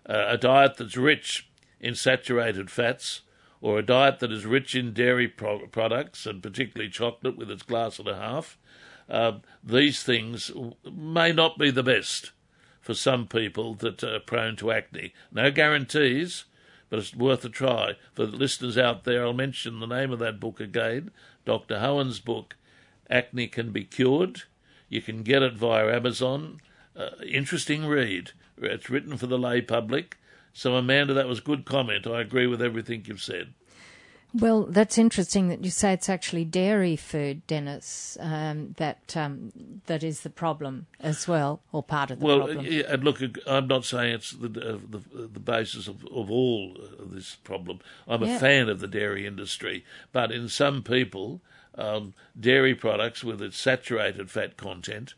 uh, 0.08 0.26
a 0.28 0.38
diet 0.38 0.78
that's 0.78 0.98
rich 0.98 1.50
in 1.80 1.96
saturated 1.96 2.70
fats 2.70 3.22
or 3.62 3.78
a 3.78 3.86
diet 3.86 4.20
that 4.20 4.32
is 4.32 4.46
rich 4.46 4.76
in 4.76 4.94
dairy 4.94 5.28
pro- 5.28 5.68
products 5.68 6.26
and 6.26 6.42
particularly 6.42 6.90
chocolate 6.90 7.38
with 7.38 7.52
its 7.52 7.64
glass 7.64 8.00
and 8.00 8.08
a 8.08 8.16
half, 8.18 8.58
uh, 9.10 9.34
these 9.64 10.04
things 10.04 10.52
may 10.92 11.32
not 11.32 11.58
be 11.58 11.70
the 11.70 11.84
best 11.84 12.32
for 12.80 12.94
some 12.94 13.28
people 13.28 13.76
that 13.76 14.04
are 14.04 14.20
prone 14.20 14.56
to 14.56 14.72
acne. 14.72 15.14
No 15.32 15.52
guarantees, 15.52 16.46
but 16.90 17.00
it's 17.00 17.16
worth 17.16 17.46
a 17.46 17.50
try. 17.50 17.96
For 18.14 18.26
the 18.26 18.36
listeners 18.36 18.78
out 18.78 19.04
there, 19.04 19.24
I'll 19.24 19.34
mention 19.34 19.80
the 19.80 19.86
name 19.86 20.12
of 20.12 20.20
that 20.20 20.40
book 20.40 20.60
again 20.60 21.12
Dr. 21.46 21.80
Hoehn's 21.80 22.20
book, 22.20 22.56
Acne 23.10 23.48
Can 23.48 23.72
Be 23.72 23.84
Cured. 23.84 24.44
You 24.90 25.02
can 25.02 25.24
get 25.24 25.42
it 25.42 25.54
via 25.54 25.96
Amazon. 25.96 26.60
Uh, 26.96 27.10
interesting 27.26 27.86
read. 27.86 28.32
It's 28.62 28.90
written 28.90 29.18
for 29.18 29.28
the 29.28 29.38
lay 29.38 29.62
public. 29.62 30.18
So, 30.54 30.76
Amanda, 30.76 31.14
that 31.14 31.28
was 31.28 31.40
good 31.40 31.66
comment. 31.66 32.06
I 32.06 32.22
agree 32.22 32.48
with 32.48 32.62
everything 32.62 33.04
you've 33.06 33.22
said. 33.22 33.54
Well, 34.34 34.64
that's 34.64 34.98
interesting 34.98 35.50
that 35.50 35.66
you 35.66 35.72
say 35.72 35.92
it's 35.92 36.08
actually 36.08 36.46
dairy 36.46 36.96
food, 36.96 37.46
Dennis. 37.48 38.18
Um, 38.20 38.76
that 38.78 39.18
um, 39.18 39.52
that 39.88 40.04
is 40.04 40.22
the 40.22 40.30
problem 40.30 40.88
as 41.02 41.28
well, 41.28 41.62
or 41.74 41.84
part 41.84 42.12
of 42.12 42.20
the 42.20 42.26
well, 42.26 42.38
problem. 42.38 42.58
Well, 42.60 42.66
yeah, 42.66 42.84
and 42.88 43.04
look, 43.04 43.22
I'm 43.46 43.68
not 43.68 43.84
saying 43.84 44.14
it's 44.14 44.32
the 44.32 44.48
uh, 44.48 44.78
the, 44.90 45.28
the, 45.28 45.40
basis 45.40 45.90
of, 45.90 46.06
of 46.06 46.32
all 46.32 46.78
of 46.98 47.14
this 47.14 47.36
problem. 47.36 47.80
I'm 48.08 48.24
yeah. 48.24 48.38
a 48.38 48.40
fan 48.40 48.70
of 48.70 48.80
the 48.80 48.88
dairy 48.88 49.28
industry, 49.28 49.84
but 50.14 50.32
in 50.32 50.48
some 50.48 50.82
people, 50.82 51.42
um, 51.76 52.14
dairy 52.40 52.74
products 52.74 53.26
with 53.26 53.42
its 53.42 53.58
saturated 53.58 54.32
fat 54.32 54.56
content 54.56 55.14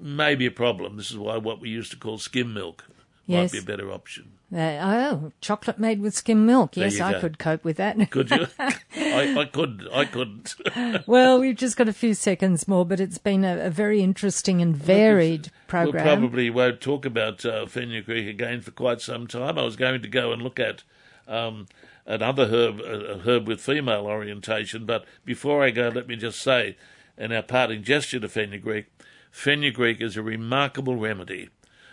may 0.00 0.34
be 0.34 0.46
a 0.46 0.50
problem. 0.50 0.96
This 0.96 1.10
is 1.10 1.18
why 1.18 1.36
what 1.36 1.60
we 1.60 1.68
used 1.68 1.90
to 1.92 1.96
call 1.96 2.18
skim 2.18 2.54
milk 2.54 2.84
yes. 3.26 3.52
might 3.52 3.58
be 3.58 3.62
a 3.62 3.76
better 3.76 3.90
option. 3.90 4.30
Uh, 4.54 4.78
oh, 4.82 5.32
chocolate 5.40 5.80
made 5.80 6.00
with 6.00 6.14
skim 6.14 6.46
milk. 6.46 6.76
Yes, 6.76 7.00
I 7.00 7.18
could 7.18 7.38
cope 7.38 7.64
with 7.64 7.76
that. 7.78 8.10
Could 8.10 8.30
you? 8.30 8.46
I, 8.58 9.36
I 9.36 9.44
could. 9.46 9.88
I 9.92 10.04
couldn't. 10.04 10.54
well, 11.08 11.40
we've 11.40 11.56
just 11.56 11.76
got 11.76 11.88
a 11.88 11.92
few 11.92 12.14
seconds 12.14 12.68
more, 12.68 12.86
but 12.86 13.00
it's 13.00 13.18
been 13.18 13.44
a, 13.44 13.66
a 13.66 13.70
very 13.70 14.00
interesting 14.00 14.62
and 14.62 14.76
varied 14.76 15.50
program. 15.66 15.92
We 15.92 16.10
we'll 16.10 16.18
probably 16.20 16.50
won't 16.50 16.80
talk 16.80 17.04
about 17.04 17.44
uh, 17.44 17.66
fenugreek 17.66 18.28
again 18.28 18.60
for 18.60 18.70
quite 18.70 19.00
some 19.00 19.26
time. 19.26 19.58
I 19.58 19.62
was 19.62 19.74
going 19.74 20.00
to 20.02 20.08
go 20.08 20.32
and 20.32 20.40
look 20.40 20.60
at 20.60 20.84
um, 21.26 21.66
another 22.06 22.46
herb, 22.46 22.80
a 22.80 23.18
herb 23.24 23.48
with 23.48 23.60
female 23.60 24.06
orientation, 24.06 24.86
but 24.86 25.04
before 25.24 25.64
I 25.64 25.70
go, 25.70 25.88
let 25.88 26.06
me 26.06 26.14
just 26.14 26.40
say, 26.40 26.76
in 27.18 27.32
our 27.32 27.42
parting 27.42 27.82
gesture 27.82 28.20
to 28.20 28.28
fenugreek, 28.28 28.86
fenugreek 29.34 30.00
is 30.00 30.16
a 30.16 30.22
remarkable 30.22 30.94
remedy 30.94 31.48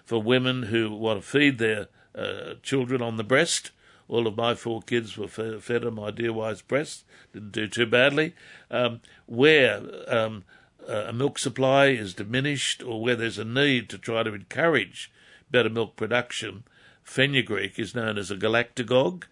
for 0.06 0.22
women 0.22 0.64
who 0.64 0.94
want 0.94 1.20
to 1.20 1.28
feed 1.28 1.58
their 1.58 1.88
uh, 2.14 2.54
children 2.62 3.02
on 3.02 3.18
the 3.18 3.24
breast. 3.24 3.72
All 4.08 4.28
of 4.28 4.38
my 4.38 4.54
four 4.54 4.84
kids 4.84 5.18
were 5.18 5.28
fed 5.28 5.84
on 5.84 5.96
my 5.96 6.12
dear 6.12 6.34
wife's 6.34 6.62
breast. 6.62 7.04
Didn't 7.34 7.52
do 7.52 7.68
too 7.68 7.88
badly. 7.88 8.36
Um, 8.70 9.02
where 9.26 9.82
um, 10.08 10.44
a 10.88 11.12
milk 11.12 11.40
supply 11.40 11.88
is 11.88 12.14
diminished, 12.14 12.84
or 12.84 13.02
where 13.02 13.16
there's 13.16 13.40
a 13.40 13.44
need 13.44 13.90
to 13.90 13.98
try 13.98 14.22
to 14.22 14.36
encourage 14.36 15.12
better 15.50 15.70
milk 15.70 15.96
production, 15.96 16.64
fenugreek 17.04 17.80
is 17.80 17.96
known 17.96 18.20
as 18.20 18.30
a 18.30 18.38
galactagogue 18.38 19.24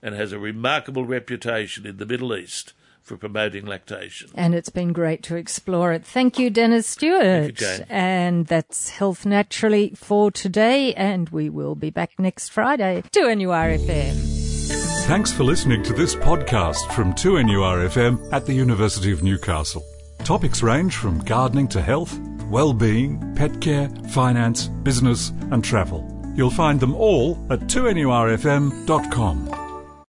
and 0.00 0.14
has 0.14 0.32
a 0.32 0.38
remarkable 0.38 1.04
reputation 1.04 1.86
in 1.86 1.98
the 1.98 2.06
Middle 2.06 2.34
East 2.34 2.72
for 3.08 3.16
promoting 3.16 3.66
lactation. 3.66 4.30
And 4.34 4.54
it's 4.54 4.68
been 4.68 4.92
great 4.92 5.22
to 5.24 5.36
explore 5.36 5.92
it. 5.92 6.04
Thank 6.04 6.38
you, 6.38 6.50
Dennis 6.50 6.86
Stewart. 6.86 7.60
You, 7.60 7.84
and 7.88 8.46
that's 8.46 8.90
Health 8.90 9.26
Naturally 9.26 9.92
for 9.96 10.30
today, 10.30 10.94
and 10.94 11.28
we 11.30 11.48
will 11.48 11.74
be 11.74 11.90
back 11.90 12.18
next 12.18 12.50
Friday 12.50 13.02
to 13.12 13.20
NURFM. 13.20 15.06
Thanks 15.06 15.32
for 15.32 15.42
listening 15.42 15.82
to 15.84 15.94
this 15.94 16.14
podcast 16.14 16.92
from 16.92 17.14
2NURFM 17.14 18.30
at 18.30 18.44
the 18.44 18.52
University 18.52 19.10
of 19.10 19.22
Newcastle. 19.22 19.82
Topics 20.22 20.62
range 20.62 20.96
from 20.96 21.20
gardening 21.20 21.66
to 21.68 21.80
health, 21.80 22.18
well-being, 22.50 23.34
pet 23.34 23.58
care, 23.62 23.88
finance, 24.10 24.68
business 24.68 25.30
and 25.50 25.64
travel. 25.64 26.06
You'll 26.36 26.50
find 26.50 26.78
them 26.78 26.94
all 26.94 27.38
at 27.50 27.60
2NURFM.com. 27.60 29.57